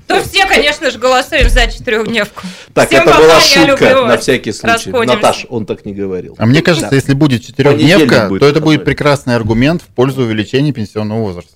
[0.07, 2.43] то все, конечно же, голосуем за четырехдневку.
[2.75, 4.75] Так, Всем это пока, была шутка на всякий случай.
[4.75, 5.17] Расходимся.
[5.17, 6.35] Наташ, он так не говорил.
[6.39, 6.97] А мне кажется, Да.
[6.97, 11.53] если будет четырехдневка, будет то это будет прекрасный аргумент в пользу увеличения пенсионного возраста.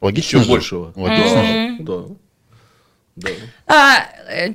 [0.00, 0.50] Логично Еще же?
[0.50, 0.92] большего.
[0.96, 1.52] Логично же.
[1.52, 1.84] Мгм.
[1.84, 2.02] Да.
[3.16, 3.28] Да.
[3.68, 4.54] А, э,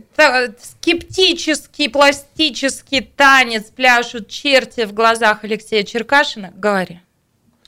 [0.60, 6.52] скептический, пластический танец пляшут черти в глазах Алексея Черкашина.
[6.56, 7.02] Говори.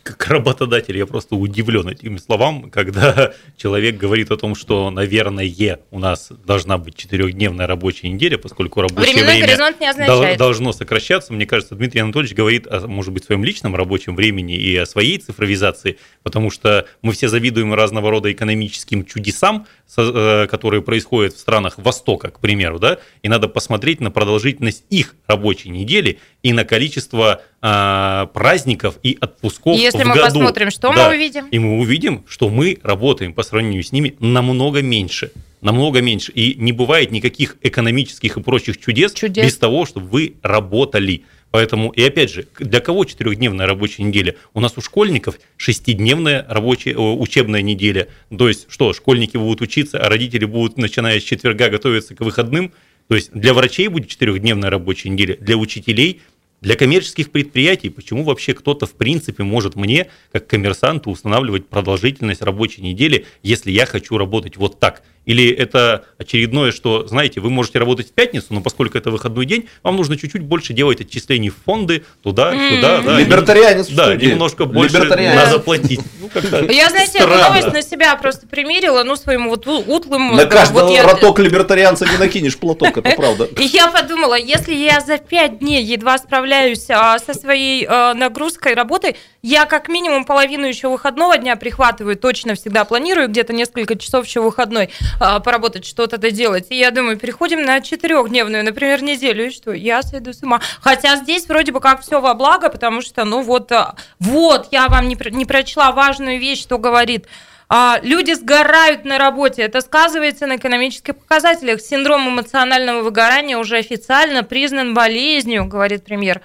[0.04, 6.00] Как работодатель я просто удивлен этим словам, когда человек говорит о том, что, наверное, у
[6.00, 10.38] нас должна быть четырехдневная рабочая неделя, поскольку рабочее Временной время горизонт не означает.
[10.38, 11.32] должно сокращаться.
[11.32, 15.18] Мне кажется, Дмитрий Анатольевич говорит, о, может быть, своем личном рабочем времени и о своей
[15.20, 21.78] цифровизации, потому что мы все завидуем разного рода экономическим чудесам, э, которые происходят в странах
[21.78, 27.42] Востока, к примеру, да, и надо посмотреть на продолжительность их рабочей недели и на количество
[27.66, 30.26] а, праздников и отпусков Если в мы году.
[30.26, 31.08] посмотрим, что Да.
[31.08, 31.48] мы увидим?
[31.48, 35.32] И мы увидим, что мы работаем по сравнению с ними намного меньше.
[35.62, 36.34] Намного меньше.
[36.34, 39.46] И не бывает никаких экономических и прочих чудес, Чудес.
[39.46, 41.24] без того, чтобы вы работали.
[41.52, 44.36] Поэтому, и опять же, для кого четырехдневная рабочая неделя?
[44.54, 48.10] У нас у школьников шестидневная рабочая, учебная неделя.
[48.38, 52.74] То есть, что, школьники будут учиться, а родители будут, начиная с четверга, готовиться к выходным.
[53.08, 56.22] То есть, для врачей будет четырехдневная рабочая неделя, для учителей
[56.64, 62.82] для коммерческих предприятий, почему вообще кто-то в принципе может мне, как коммерсанту, устанавливать продолжительность рабочей
[62.82, 65.04] недели, если я хочу работать вот так?
[65.26, 69.70] Или это очередное, что, знаете, вы можете работать в пятницу, но поскольку это выходной день,
[69.82, 73.20] вам нужно чуть-чуть больше делать отчислений в фонды, туда, сюда, да.
[73.20, 75.46] Либертарианец Да, немножко больше Либертарианец.
[75.46, 76.02] надо платить.
[76.20, 80.36] Ну, как-то Я, знаете, эту новость на себя просто примерила, ну, своим вот утлым...
[80.36, 83.46] На вот каждого роток либертарианца не накинешь платок, это правда.
[83.60, 88.74] И я подумала, если я за пять дней едва справляюсь а, со своей а, нагрузкой
[88.74, 94.26] работы, я как минимум половину еще выходного дня прихватываю, точно всегда планирую где-то несколько часов
[94.26, 94.90] еще выходной
[95.20, 96.68] поработать, что-то доделать.
[96.70, 99.72] И я думаю, переходим на четырехдневную, например, неделю, и что?
[99.72, 100.62] Я сойду с ума.
[100.82, 104.88] Хотя здесь вроде бы как все во благо, потому что, ну вот, а, вот, я
[104.88, 107.28] вам не, не прочла важную вещь, что говорит
[107.70, 109.64] а, люди сгорают на работе.
[109.64, 111.82] Это сказывается на экономических показателях.
[111.82, 116.42] Синдром эмоционального выгорания уже официально признан болезнью, говорит премьер.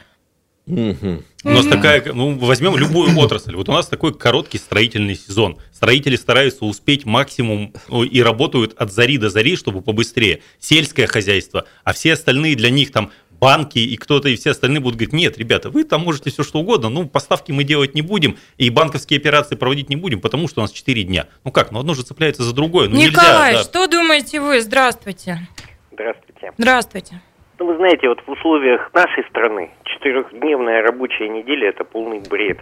[0.66, 1.24] Мгм.
[1.49, 3.57] У нас такая, ну, возьмем любую отрасль.
[3.57, 5.59] Вот у нас такой короткий строительный сезон.
[5.72, 10.42] Строители стараются успеть максимум ну, и работают от зари до зари, чтобы побыстрее.
[10.59, 14.96] Сельское хозяйство, а все остальные для них там банки и кто-то и все остальные будут
[14.96, 18.36] говорить, нет, ребята, вы там можете все что угодно, ну, поставки мы делать не будем,
[18.57, 21.28] и банковские операции проводить не будем, потому что у нас 4 дня.
[21.44, 23.62] Ну как, ну одно же цепляется за другое, ну Николай, нельзя.
[23.62, 23.64] да.
[23.64, 24.61] что думаете вы?
[24.61, 25.46] Здравствуйте.
[25.92, 26.53] Здравствуйте.
[26.57, 27.22] Здравствуйте.
[27.59, 32.59] Ну, вы знаете, вот в условиях нашей страны четырехдневная рабочая неделя– это полный бред.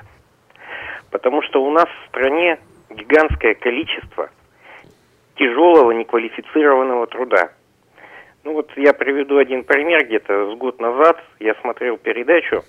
[1.10, 4.30] Потому что у нас в стране гигантское количество
[5.36, 7.50] тяжелого неквалифицированного труда.
[8.44, 10.06] Ну вот я приведу один пример.
[10.06, 12.62] Где-то с год назад я смотрел передачу,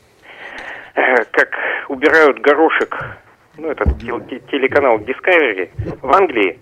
[0.96, 1.50] э, как
[1.88, 2.94] убирают горошек,
[3.58, 5.70] ну это тел- те- телеканал Discovery
[6.02, 6.60] в Англии.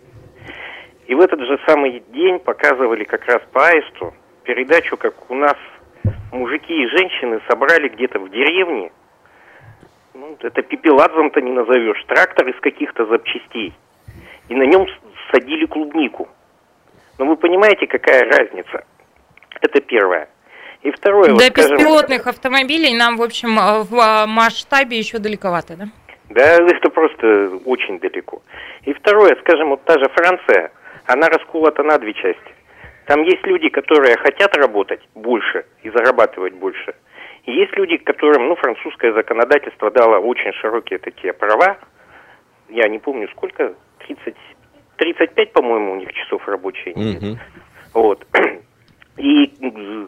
[1.08, 4.14] И в этот же самый день показывали как раз по аисту
[4.46, 5.58] передачу, как у нас
[6.32, 8.92] мужики и женщины собрали где-то в деревне,
[10.14, 13.74] ну, это пепеладзом-то не назовешь, трактор из каких-то запчастей.
[14.48, 14.88] И на нем
[15.32, 16.30] садили клубнику.
[17.18, 18.86] Но вы понимаете, какая разница?
[19.62, 20.30] Это первое.
[20.84, 25.18] И второе, вот До скажем, беспилотных автомобилей нам, в общем, э, в э, масштабе еще
[25.18, 25.86] далековато, да?
[26.30, 28.42] Да, это просто очень далеко.
[28.84, 30.72] И второе, скажем, вот та же Франция,
[31.08, 32.55] она расколота на две части.
[33.06, 36.96] Там есть люди, которые хотят работать больше и зарабатывать больше.
[37.46, 41.78] И есть люди, которым, ну, французское законодательство дало очень широкие такие права.
[42.70, 43.76] Я не помню, сколько,
[44.08, 44.36] 30,
[44.98, 46.94] 35, по-моему, у них часов рабочей.
[46.96, 47.40] Мгм.
[47.94, 48.26] Вот.
[49.18, 49.48] И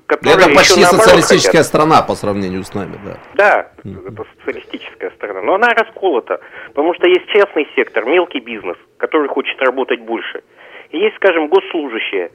[0.08, 1.66] которые Это почти социалистическая хотят.
[1.66, 3.18] страна по сравнению с нами, да.
[3.36, 5.42] Да, это социалистическая страна.
[5.44, 10.44] Но она расколота, потому что есть частный сектор, мелкий бизнес, который хочет работать больше.
[10.90, 12.32] И есть, скажем, госслужащие,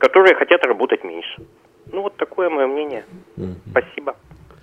[0.00, 1.42] которые хотят работать меньше.
[1.92, 3.04] Ну, вот такое мое мнение.
[3.70, 4.16] Спасибо.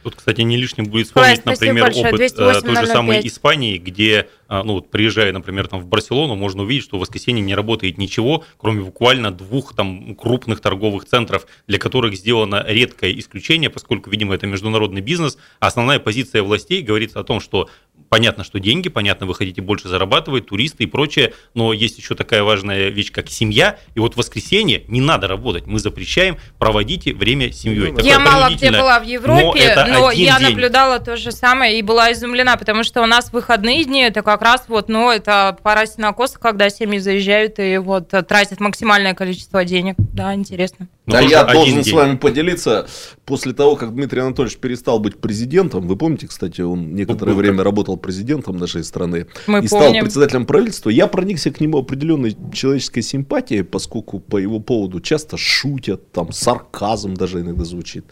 [0.04, 3.26] Тут, кстати, не лишним будет вспомнить, спасибо например, опыт 208 э, той же самой 005.
[3.26, 7.56] Испании, где, ну, вот, приезжая, например, там в Барселону, можно увидеть, что в воскресенье не
[7.56, 14.10] работает ничего, кроме буквально двух там крупных торговых центров, для которых сделано редкое исключение, поскольку,
[14.10, 15.38] видимо, это международный бизнес.
[15.60, 17.70] А основная позиция властей говорится о том, что
[18.10, 22.44] понятно, что деньги, понятно, вы хотите больше зарабатывать, туристы и прочее, но есть еще такая
[22.44, 23.78] важная вещь, как семья.
[23.96, 27.90] И вот в воскресенье не надо работать, мы запрещаем, проводите время с семьей.
[27.90, 30.50] Такое Я мало где была в Европе, но, один я день.
[30.50, 34.37] наблюдала то же самое и была изумлена, потому что у нас выходные дни, это как
[34.42, 39.64] раз вот, ну, это пора сенокоса, когда семьи заезжают и вот э, тратят максимальное количество
[39.64, 39.96] денег.
[39.98, 40.88] Да, интересно.
[41.06, 41.96] Ну, а тоже я должен с день.
[41.96, 42.88] вами поделиться.
[43.26, 47.64] После того, как Дмитрий Анатольевич перестал быть президентом, вы помните, кстати, он некоторое Был время
[47.64, 50.04] работал президентом нашей страны Мы и стал помним.
[50.04, 56.12] председателем правительства, я проникся к нему определенной человеческой симпатией, поскольку по его поводу часто шутят,
[56.12, 58.06] там сарказм даже иногда звучит.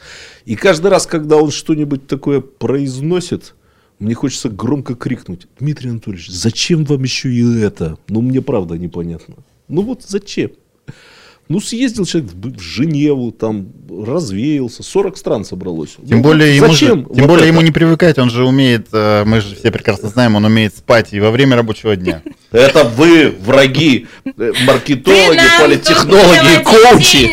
[0.46, 3.56] И каждый раз, когда он что-нибудь такое произносит,
[4.00, 7.98] мне хочется громко крикнуть, Дмитрий Анатольевич, зачем вам еще и это?
[8.10, 9.36] Ну, мне правда непонятно.
[9.68, 10.52] Ну вот зачем?
[11.48, 15.91] Ну, съездил человек в, Женеву, там развеялся, 40 стран собралось.
[16.08, 17.06] Тем Ну, более, ему, же- зачем?
[17.06, 17.48] тем вот более это?
[17.48, 21.14] ему не привыкать, он же умеет, э, мы же все прекрасно знаем, он умеет спать
[21.14, 22.24] и во время рабочего дня.
[22.52, 27.30] Это вы, враги, э, маркетологи, политтехнологи коучи.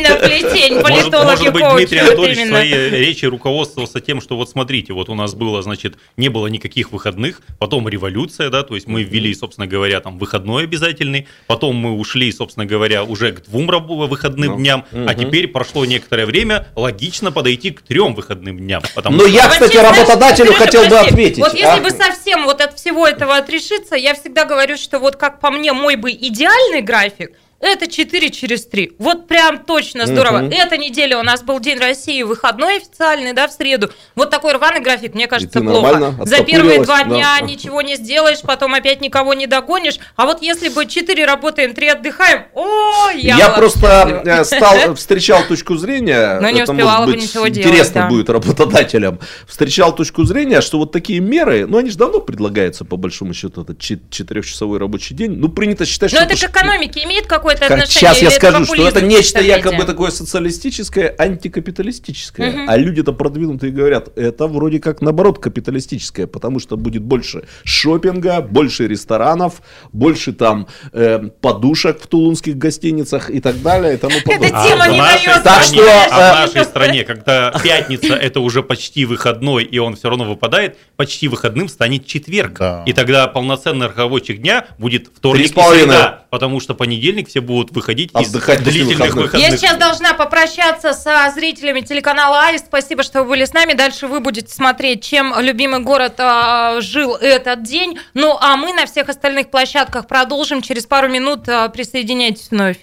[0.82, 5.34] Может, быть, Дмитрий Анатольевич в своей речи руководствовался тем, что вот смотрите, вот у нас
[5.34, 10.00] было, значит, не было никаких выходных, потом революция, да, то есть мы ввели, собственно говоря,
[10.00, 13.70] там выходной обязательный, потом мы ушли, собственно говоря, уже к двум
[14.06, 15.14] рабо- выходным Ну, дням, а мгм.
[15.18, 18.82] теперь прошло некоторое время, логично подойти к трем выходным дням.
[18.94, 21.38] Потому Но что- я, кстати, работодателю хотел бы ответить.
[21.38, 21.82] Вот если а?
[21.82, 25.72] бы совсем вот от всего этого отрешиться, я всегда говорю, что вот как по мне
[25.72, 27.32] мой бы идеальный график,
[27.62, 28.92] это 4 через 3.
[28.98, 30.38] Вот прям точно здорово.
[30.38, 30.50] Мгм.
[30.52, 33.90] Эта неделя у нас был День России, выходной официальный, да, в среду.
[34.16, 36.14] Вот такой рваный график, мне кажется, плохо.
[36.24, 37.46] За первые два оттопырилась, дня да.
[37.46, 39.98] ничего не сделаешь, потом опять никого не догонишь.
[40.16, 45.44] А вот если бы 4 работаем, 3 отдыхаем, о, я, Я просто э, стал, встречал
[45.44, 48.08] точку зрения, Но не это, может бы быть, ничего делать, интересно да.
[48.08, 52.96] будет работодателям, встречал точку зрения, что вот такие меры, ну они же давно предлагаются, по
[52.96, 56.50] большому счету, этот чет- четырехчасовой рабочий день, ну принято считать, Но что это ж- к
[56.50, 58.14] экономике имеет какое-то Как- отношение?
[58.14, 62.52] Сейчас я скажу, что это нечто якобы такое социалистическое, антикапиталистическое.
[62.52, 62.70] Мгм.
[62.70, 68.86] А люди-то продвинутые говорят, это вроде как наоборот капиталистическое, потому что будет больше шопинга, больше
[68.88, 74.48] ресторанов, больше там э, подушек в тулунских гостиницах и так далее и тому подобное.
[74.48, 77.04] Эта тема а не в нашей дает Так стране, что, а в э, нашей стране,
[77.04, 82.58] когда пятница это уже почти выходной, и он все равно выпадает, почти выходным станет четверг.
[82.58, 82.84] Да.
[82.86, 85.94] И тогда полноценный рабочий дня будет Три вторник с и половиной.
[85.94, 89.32] среда, потому что понедельник все будут выходить Отдыхать из длительных выходных.
[89.32, 89.50] выходных.
[89.50, 92.66] Я сейчас должна попрощаться со зрителями телеканала Аист.
[92.66, 93.74] Спасибо, что вы были с нами.
[93.74, 97.98] Дальше вы будете смотреть, чем любимый город а, жил этот день.
[98.14, 100.62] Ну, а мы на всех остальных площадках продолжим.
[100.62, 102.76] Через пару минут а, присоединяйтесь вновь.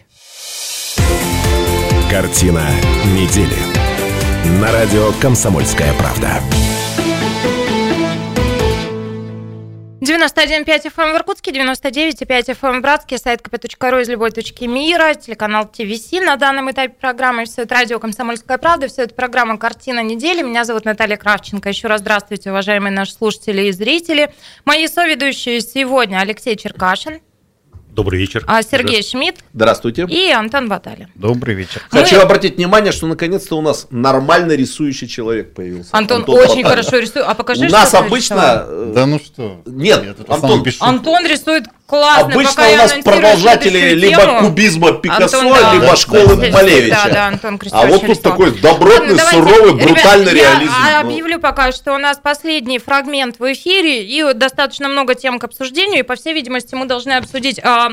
[2.09, 2.65] Картина
[3.05, 3.57] недели.
[4.59, 6.41] На радио «Комсомольская правда».
[10.01, 15.65] 91,5 FM в Иркутске, 99,5 FM в Братске, сайт kp.ru из любой точки мира, телеканал
[15.67, 16.13] ТВС.
[16.13, 20.41] На данном этапе программы все это радио «Комсомольская правда», все это программа «Картина недели».
[20.41, 21.67] Меня зовут Наталья Кравченко.
[21.67, 24.33] Еще раз здравствуйте, уважаемые наши слушатели и зрители.
[24.63, 27.19] Мои соведущие сегодня Алексей Черкашин,
[27.99, 28.45] Добрый вечер.
[28.47, 30.05] а Сергей Шмидт Здравствуйте.
[30.09, 31.09] и Антон Баталин.
[31.15, 31.81] Добрый вечер.
[31.89, 35.89] Хочу Мы- обратить внимание, что наконец-то у нас нормально рисующий человек появился.
[35.91, 36.65] Антон, очень Баталин.
[36.67, 37.25] хорошо рисует.
[37.27, 38.35] А покажи, У нас обычно...
[38.37, 38.67] нарисовал.
[38.89, 39.61] э, Да ну что?
[39.65, 40.63] Нет, Я тут Антон.
[40.79, 42.31] Антон рисует классно.
[42.33, 44.39] Обычно пока у я нас продолжатели либо тему.
[44.41, 45.73] кубизма Пикассо, Антон, да.
[45.73, 46.51] либо Да, школы да.
[46.51, 47.01] Малевича.
[47.05, 48.31] Да, да, Антон а вот тут рисовал.
[48.37, 50.73] такой добротный, Ладно, давайте, суровый, ребят, брутальный я реализм.
[50.93, 55.43] Ну, объявлю пока, что у нас последний фрагмент в эфире, и достаточно много тем к
[55.43, 57.88] обсуждению, и, по всей видимости, мы должны обсудить а,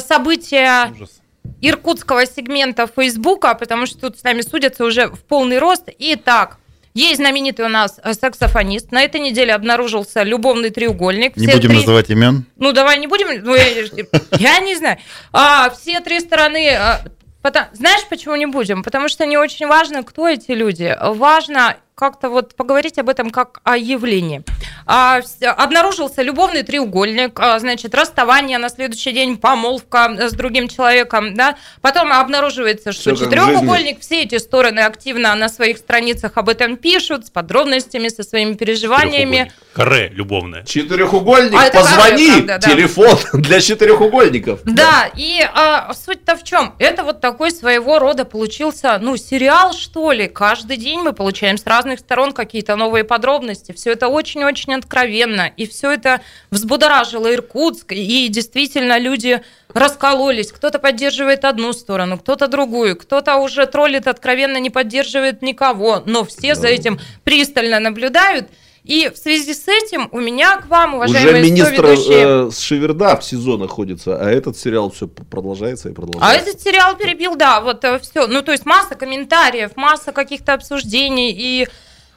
[0.00, 1.20] события Ужас.
[1.60, 5.88] иркутского сегмента Фейсбука, потому что тут с нами судятся уже в полный рост.
[5.98, 6.58] Итак,
[6.94, 8.92] есть знаменитый у нас э, саксофонист.
[8.92, 11.36] На этой неделе обнаружился любовный треугольник.
[11.36, 12.44] Не Все будем три- называть имен.
[12.56, 13.42] ну, давай не будем.
[13.44, 13.64] ну, я,
[14.38, 14.98] я не знаю.
[15.32, 16.68] А, все три стороны.
[16.70, 17.00] а,
[17.42, 18.82] пота- знаешь, почему не будем?
[18.82, 20.94] Потому что не очень важно, кто эти люди.
[21.00, 24.42] Важно как-то вот поговорить об этом как о явлении.
[24.86, 25.20] А,
[25.56, 31.56] обнаружился любовный треугольник, а, значит, расставание на следующий день, помолвка с другим человеком, да.
[31.80, 36.48] Потом обнаруживается, что Всё как в четырехугольник, все эти стороны активно на своих страницах об
[36.48, 39.52] этом пишут, с подробностями, со своими переживаниями.
[39.74, 40.64] Каре любовное.
[40.64, 42.70] Четырехугольник, А позвони, правда, да, да.
[42.70, 44.60] телефон для четырехугольников.
[44.64, 46.74] Да, и а, суть-то в чем?
[46.78, 50.26] Это вот такой своего рода получился, ну, сериал, что ли.
[50.26, 53.72] Каждый день мы получаем с разных сторон какие-то новые подробности.
[53.72, 55.50] Все это очень-очень откровенно.
[55.56, 56.20] И все это
[56.50, 57.92] взбудоражило Иркутск.
[57.92, 59.42] И действительно люди
[59.74, 60.52] раскололись.
[60.52, 62.96] Кто-то поддерживает одну сторону, кто-то другую.
[62.96, 66.04] Кто-то уже троллит откровенно, не поддерживает никого.
[66.06, 68.48] Но все за этим пристально наблюдают.
[68.84, 73.16] И в связи с этим у меня к вам, уважаемые Уже министр э, с Шеверда
[73.16, 76.50] в СИЗО находится, а этот сериал все продолжается и А продолжается.
[76.50, 78.26] этот сериал перебил, да, вот все.
[78.26, 81.30] Ну, то есть масса комментариев, масса каких-то обсуждений.
[81.30, 81.68] И,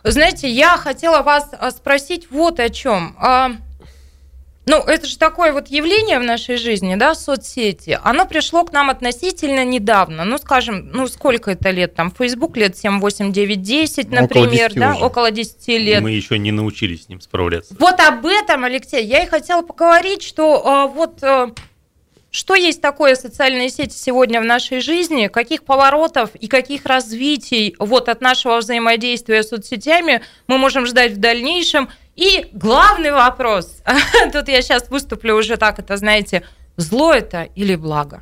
[0.04, 3.16] знаете, я хотела вас а, спросить вот о чем.
[4.66, 8.00] Ну, это же такое вот явление в нашей жизни, да, соцсети.
[8.04, 10.26] Оно пришло к нам относительно недавно.
[10.26, 11.94] Ну, скажем, ну, сколько это лет?
[11.94, 15.06] Там, Facebook лет 7, 8, 9, 10, Ну, около например, 10 да, уже.
[15.06, 16.02] около 10 лет.
[16.02, 17.76] Мы еще не научились с ним справляться.
[17.80, 21.52] Вот об этом, Алексей, я и хотела поговорить, что а, вот а,
[22.36, 28.10] что есть такое социальные сети сегодня в нашей жизни, каких поворотов и каких развитий вот
[28.10, 31.88] от нашего взаимодействия с соцсетями мы можем ждать в дальнейшем.
[32.16, 33.82] И главный вопрос,
[34.34, 36.44] тут я сейчас выступлю уже так, это знаете,
[36.78, 38.22] зло это или благо?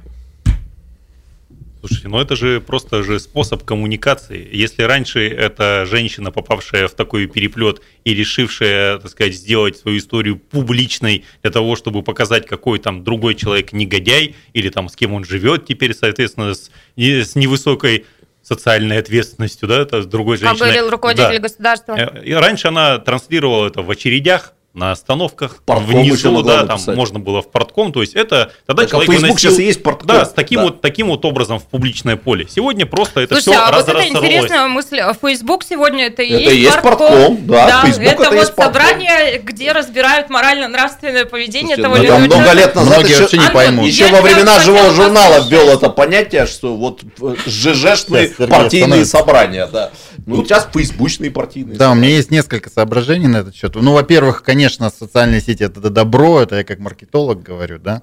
[1.85, 4.47] Слушайте, ну это же просто же способ коммуникации.
[4.53, 10.37] Если раньше эта женщина, попавшая в такой переплет и решившая, так сказать, сделать свою историю
[10.37, 15.25] публичной для того, чтобы показать, какой там другой человек негодяй, или там с кем он
[15.25, 18.05] живет теперь, соответственно, с, с невысокой
[18.43, 20.59] социальной ответственностью, да, это с другой женщиной.
[20.59, 21.39] Как говорил руководитель да.
[21.39, 21.95] государства.
[21.97, 26.95] Э, и раньше она транслировала это в очередях, на остановках, портком внизу, да, там написать.
[26.95, 30.07] можно было в портком, то есть это тогда так, человек а Facebook сейчас есть портком.
[30.07, 30.65] Да, с таким да.
[30.65, 32.47] вот таким вот образом в публичное поле.
[32.49, 34.99] Сегодня просто это Слушайте, все а раз, вот это интересная мысль.
[35.21, 37.07] Facebook сегодня это и это есть, есть портком.
[37.07, 42.25] портком да, да Facebook это, это вот собрание, где разбирают морально-нравственное поведение Слушайте, этого ну,
[42.25, 43.85] много лет назад Многие еще, вообще не поймут.
[43.85, 47.01] Еще во времена живого журнала ввел это понятие, что вот
[47.45, 49.91] ЖЖшные партийные собрания, да.
[50.25, 51.77] Ну, сейчас фейсбучные партийные.
[51.77, 53.75] Да, у меня есть несколько соображений на этот счет.
[53.75, 58.01] Ну, во-первых, конечно, социальные сети это добро, это я как маркетолог говорю, да.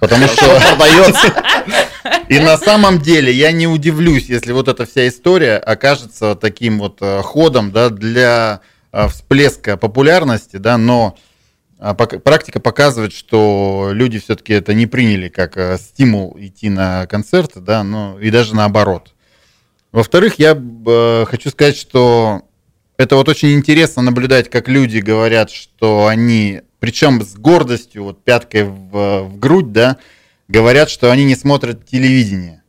[0.00, 0.46] Потому что
[0.76, 1.44] продается.
[2.28, 6.98] И на самом деле я не удивлюсь, если вот эта вся история окажется таким вот
[7.00, 8.60] э, ходом да, для
[8.92, 11.16] э, всплеска популярности, да, но
[11.78, 17.60] а, практика показывает, что люди все-таки это не приняли как э, стимул идти на концерты,
[17.60, 19.14] да, ну и даже наоборот.
[19.92, 20.54] Во-вторых, я
[21.26, 22.42] хочу сказать, что
[22.96, 28.64] это вот очень интересно наблюдать, как люди говорят, что они причем с гордостью, вот пяткой
[28.64, 29.98] в, в грудь, да,
[30.48, 32.62] говорят, что они не смотрят телевидение.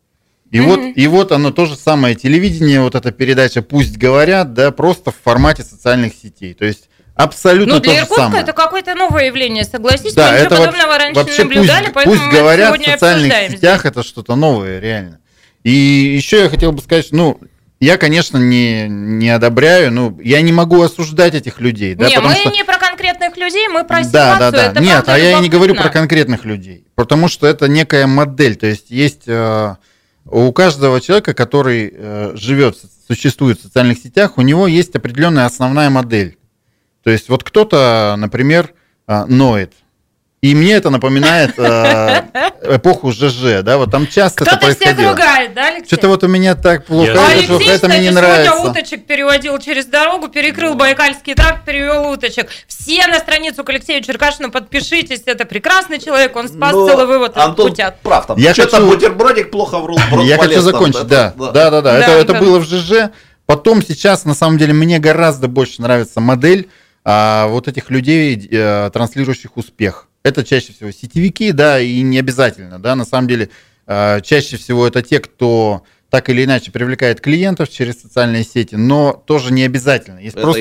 [0.51, 0.63] И, mm-hmm.
[0.65, 5.11] вот, и вот оно то же самое телевидение, вот эта передача «Пусть говорят», да, просто
[5.11, 6.53] в формате социальных сетей.
[6.53, 8.43] То есть абсолютно ну, для то же Иркутска самое.
[8.43, 10.13] это какое-то новое явление, согласитесь?
[10.13, 12.85] Да, мы это ничего подобного раньше вообще не наблюдали, пусть, поэтому пусть мы говорят в
[12.85, 15.20] социальных сетях, это что-то новое, реально.
[15.63, 17.39] И еще я хотел бы сказать, ну,
[17.79, 21.95] я, конечно, не, не одобряю, ну, я не могу осуждать этих людей.
[21.95, 22.51] Да, не, мы что...
[22.51, 24.39] не про конкретных людей, мы про да, ситуацию.
[24.39, 27.67] Да, да, это Нет, а я и не говорю про конкретных людей, потому что это
[27.67, 29.75] некая модель, то есть есть э,
[30.25, 35.89] у каждого человека, который э, живет, существует в социальных сетях, у него есть определенная основная
[35.89, 36.37] модель.
[37.03, 38.73] То есть вот кто-то, например,
[39.07, 39.73] э, ноет,
[40.41, 42.23] и мне это напоминает э,
[42.75, 44.95] эпоху ЖЖ, да, вот там часто Кто-то это происходило.
[44.95, 45.85] всех ругает, да, Алексей?
[45.85, 47.27] Что-то вот у меня так плохо, Я...
[47.27, 48.53] Алексей, это кстати, мне не нравится.
[48.53, 52.49] сегодня уточек переводил через дорогу, перекрыл Байкальский тракт, перевел уточек.
[52.65, 57.37] Все на страницу к Алексею Черкашину подпишитесь, это прекрасный человек, он спас Но целый вывод
[57.37, 57.99] Антон путят.
[58.01, 58.89] прав, там я что-то хочу...
[58.89, 59.99] бутербродик плохо врул.
[60.23, 61.99] Я хочу закончить, да, да, да, да, да.
[61.99, 63.11] Это, это было в ЖЖ.
[63.45, 66.67] Потом сейчас, на самом деле, мне гораздо больше нравится модель
[67.03, 70.07] а, вот этих людей, а, транслирующих успех.
[70.23, 73.49] Это чаще всего сетевики, да, и не обязательно, да, на самом деле
[73.87, 79.13] э, чаще всего это те, кто так или иначе привлекает клиентов через социальные сети, но
[79.13, 80.19] тоже не обязательно.
[80.19, 80.59] Есть это просто,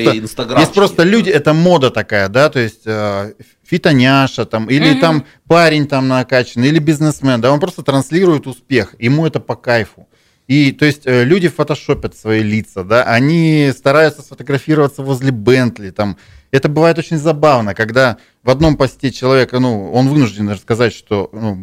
[0.59, 3.33] есть просто люди, это мода такая, да, то есть э,
[3.63, 4.99] фитоняша там, или mm-hmm.
[5.01, 10.07] там парень там накачанный, или бизнесмен, да, он просто транслирует успех, ему это по кайфу.
[10.47, 16.17] И то есть э, люди фотошопят свои лица, да, они стараются сфотографироваться возле Бентли, там,
[16.51, 21.55] это бывает очень забавно, когда в одном посте человека, ну, он вынужден рассказать, что ну,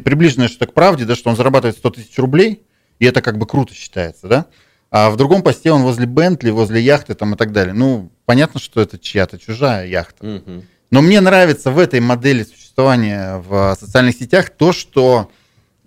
[0.00, 2.62] приближенное что-то к правде, да, что он зарабатывает 100 тысяч рублей,
[2.98, 4.46] и это как бы круто считается, да,
[4.90, 7.74] а в другом посте он возле Бентли, возле яхты там и так далее.
[7.74, 10.42] Ну, понятно, что это чья-то чужая яхта.
[10.90, 15.30] Но мне нравится в этой модели существования в социальных сетях то, что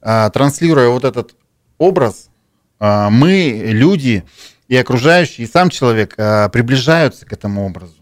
[0.01, 1.35] а, транслируя вот этот
[1.77, 2.29] образ,
[2.79, 4.25] а, мы, люди
[4.67, 7.95] и окружающие, и сам человек а, приближаются к этому образу.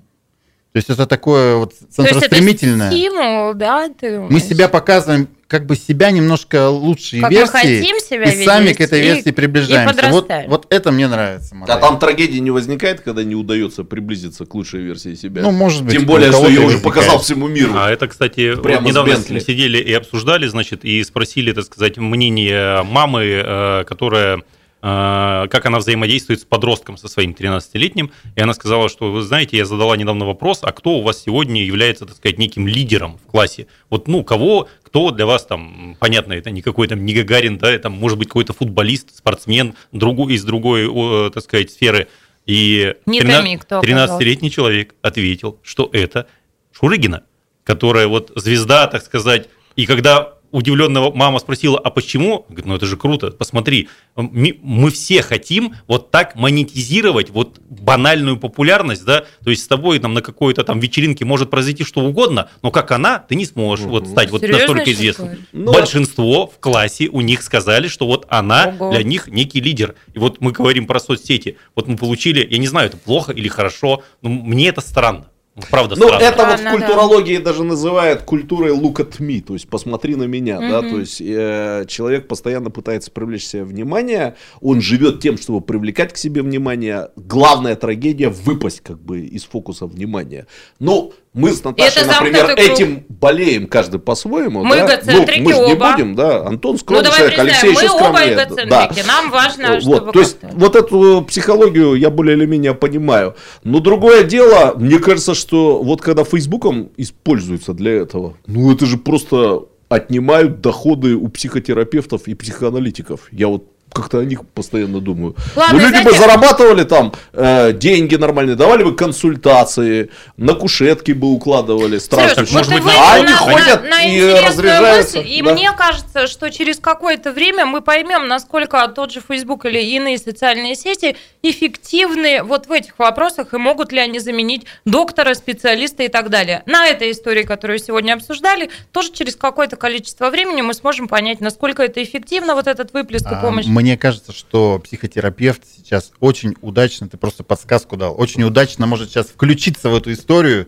[0.78, 2.92] То есть это такое вот центростремительное.
[2.92, 3.90] То есть это стимул, да?
[3.90, 7.52] Ты мы себя показываем, как бы себя немножко лучшие как версии.
[7.52, 10.10] Мы хотим себя и сами к этой версии приближаемся.
[10.12, 11.56] вот, вот это мне нравится.
[11.56, 11.76] Модель.
[11.76, 15.42] А там трагедии не возникает, когда не удается приблизиться к лучшей версии себя.
[15.42, 15.94] Ну, может быть.
[15.94, 17.74] Тем более, что ее уже показал всему миру.
[17.76, 21.98] А это, кстати, Прямо вот недавно мы сидели и обсуждали, значит, и спросили, так сказать,
[21.98, 24.44] мнение мамы, э, которая
[24.80, 28.12] как она взаимодействует с подростком, со своим 13-летним.
[28.36, 31.64] И она сказала, что, вы знаете, я задала недавно вопрос, а кто у вас сегодня
[31.64, 33.68] является, так сказать, неким лидером в классе?
[33.90, 37.90] Вот, ну, кого, кто для вас там, понятно, это не какой-то не Гагарин, да, это
[37.90, 42.08] может быть какой-то футболист, спортсмен другу, из другой, так сказать, сферы.
[42.46, 46.28] И 13-летний человек ответил, что это
[46.72, 47.24] Шурыгина,
[47.64, 52.46] которая вот звезда, так сказать, и когда удивленного мама спросила, а почему?
[52.48, 59.06] Говорит, ну это же круто, посмотри, мы все хотим вот так монетизировать вот банальную популярность,
[59.06, 62.72] да, то есть с тобой там на какой-то там вечеринке может произойти что угодно, но
[62.72, 63.94] как она, ты не сможешь угу.
[63.94, 65.46] вот стать вот Серьезно, настолько известным.
[65.52, 68.92] Ну, Большинство в классе у них сказали, что вот она Ого.
[68.92, 69.96] для них некий лидер.
[70.14, 73.48] И вот мы говорим про соцсети, вот мы получили, я не знаю, это плохо или
[73.48, 75.28] хорошо, но мне это странно.
[75.72, 76.24] Правда Ну, странно.
[76.24, 76.86] это вот в Странно, да.
[76.86, 81.20] культурологии даже называют культурой look at me, то есть посмотри на меня, да, то есть
[81.20, 87.10] э, человек постоянно пытается привлечь себе внимание, он живет тем, чтобы привлекать к себе внимание.
[87.16, 90.46] Главная трагедия выпасть как бы из фокуса внимания.
[90.80, 92.60] Ну, мы с Наташей, Это например, круг.
[92.60, 94.64] этим болеем каждый по-своему.
[94.64, 94.86] Мы да?
[94.96, 95.92] эгоцентрики ну, мы же не оба.
[95.92, 96.46] будем, да.
[96.46, 98.34] Антон Ну, скромный давай человек, признаем, Алексей мы еще оба скромнее.
[98.34, 99.08] эгоцентрики.
[99.08, 103.36] Нам важно, чтобы Вот, то есть вот эту психологию я более или менее понимаю.
[103.64, 108.98] Но другое дело, мне кажется, что вот когда Фейсбуком используется для этого, ну это же
[108.98, 113.28] просто отнимают доходы у психотерапевтов и психоаналитиков.
[113.32, 113.66] Я вот
[113.98, 115.36] как-то о них постоянно думаю.
[115.56, 121.12] Ладно, ну, люди знаете- бы зарабатывали там э, деньги нормальные, давали бы консультации, на кушетки
[121.12, 121.98] бы укладывали.
[121.98, 122.44] Страшно.
[122.44, 125.54] вот может быть, вывел а они нас ходят на, на и разряжаются, мысль, и да.
[125.54, 130.76] мне кажется, что через какое-то время мы поймем, насколько тот же Facebook или иные социальные
[130.76, 136.30] сети эффективны вот в этих вопросах, и могут ли они заменить доктора, специалиста и так
[136.30, 136.64] далее.
[136.66, 141.84] На этой истории, которую сегодня обсуждали, тоже через какое-то количество времени мы сможем понять, насколько
[141.84, 143.66] это эффективно, вот этот выплеск и А, помощь.
[143.88, 149.28] Мне кажется, что психотерапевт сейчас очень удачно, ты просто подсказку дал, очень удачно может сейчас
[149.28, 150.68] включиться в эту историю,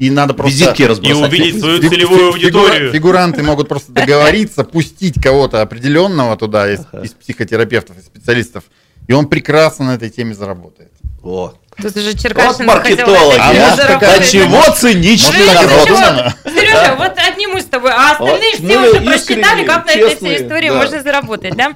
[0.00, 0.50] и надо просто...
[0.58, 1.28] Визитки И разбросать.
[1.28, 2.92] увидеть свою Фиг- целевую фиг- фигура- аудиторию.
[2.92, 8.64] Фигуранты могут просто договориться, пустить кого-то определенного туда из, из психотерапевтов и специалистов,
[9.06, 10.90] и он прекрасно на этой теме заработает.
[11.22, 11.52] О.
[11.80, 14.22] Тут уже Вот Черкашин маркетологи, А а?
[14.24, 16.32] чего циничный и народ.
[16.68, 19.90] Сережа, вот одни мы с тобой, а остальные Вот все мы уже просчитали, как на
[19.90, 20.74] этой всей истории да.
[20.74, 21.72] можно заработать, да?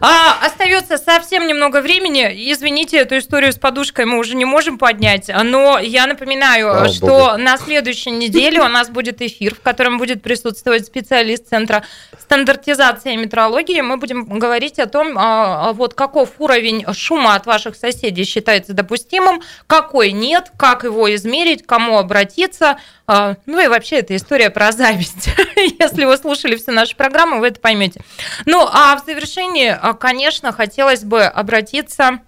[0.00, 2.22] А, остается совсем немного времени.
[2.52, 7.06] Извините, эту историю с подушкой мы уже не можем поднять, но я напоминаю, Слава что
[7.06, 7.38] богу.
[7.38, 11.84] на следующей неделе у нас будет эфир, в котором будет присутствовать специалист Центра
[12.18, 13.80] стандартизации и метрологии.
[13.80, 18.72] Мы будем говорить о том, а, а, вот каков уровень шума от ваших соседей считается
[18.72, 22.78] допустимым, какой нет, как его измерить, кому обратиться.
[23.06, 25.28] А, Ну и вообще это история про зависть.
[25.56, 28.00] Если вы слушали всю нашу программу, вы это поймете.
[28.46, 32.20] Ну а в завершении, а, конечно, хотелось бы обратиться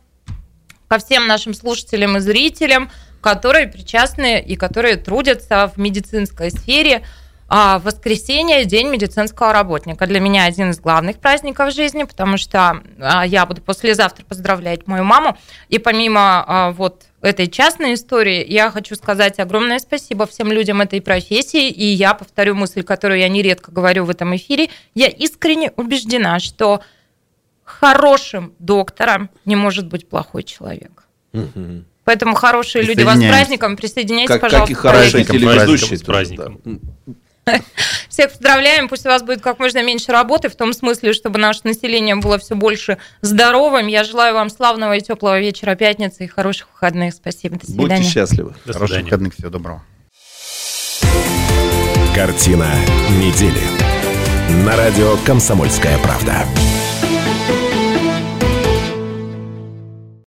[0.88, 2.90] ко всем нашим слушателям и зрителям,
[3.20, 7.04] которые причастны и которые трудятся в медицинской сфере.
[7.48, 10.06] А воскресенье– День медицинского работника.
[10.06, 15.04] Для меня один из главных праздников жизни, потому что а, я буду послезавтра поздравлять мою
[15.04, 15.36] маму.
[15.68, 21.00] И помимо а, вот этой частной истории, я хочу сказать огромное спасибо всем людям этой
[21.00, 21.70] профессии.
[21.70, 24.68] И я повторю мысль, которую я нередко говорю в этом эфире.
[24.94, 26.82] Я искренне убеждена, что
[27.64, 31.04] хорошим доктором не может быть плохой человек.
[32.04, 34.72] Поэтому хорошие люди, вас с праздником, присоединяйтесь, Как, как пожалуйста.
[34.72, 35.96] и к хорошие телеведущие.
[35.96, 36.94] С праздником, праздником.
[38.08, 41.60] Всех поздравляем, пусть у вас будет как можно меньше работы, в том смысле, чтобы наше
[41.64, 43.86] население было все больше здоровым.
[43.86, 47.14] Я желаю вам славного и теплого вечера пятницы и хороших выходных.
[47.14, 47.72] Спасибо, до да.
[47.74, 48.10] Будьте свидания.
[48.10, 48.54] счастливы.
[48.64, 49.04] До Хороших свидания.
[49.04, 49.82] выходных, всего доброго.
[52.14, 52.68] Картина
[53.10, 53.60] недели.
[54.64, 56.44] На радио «Комсомольская правда».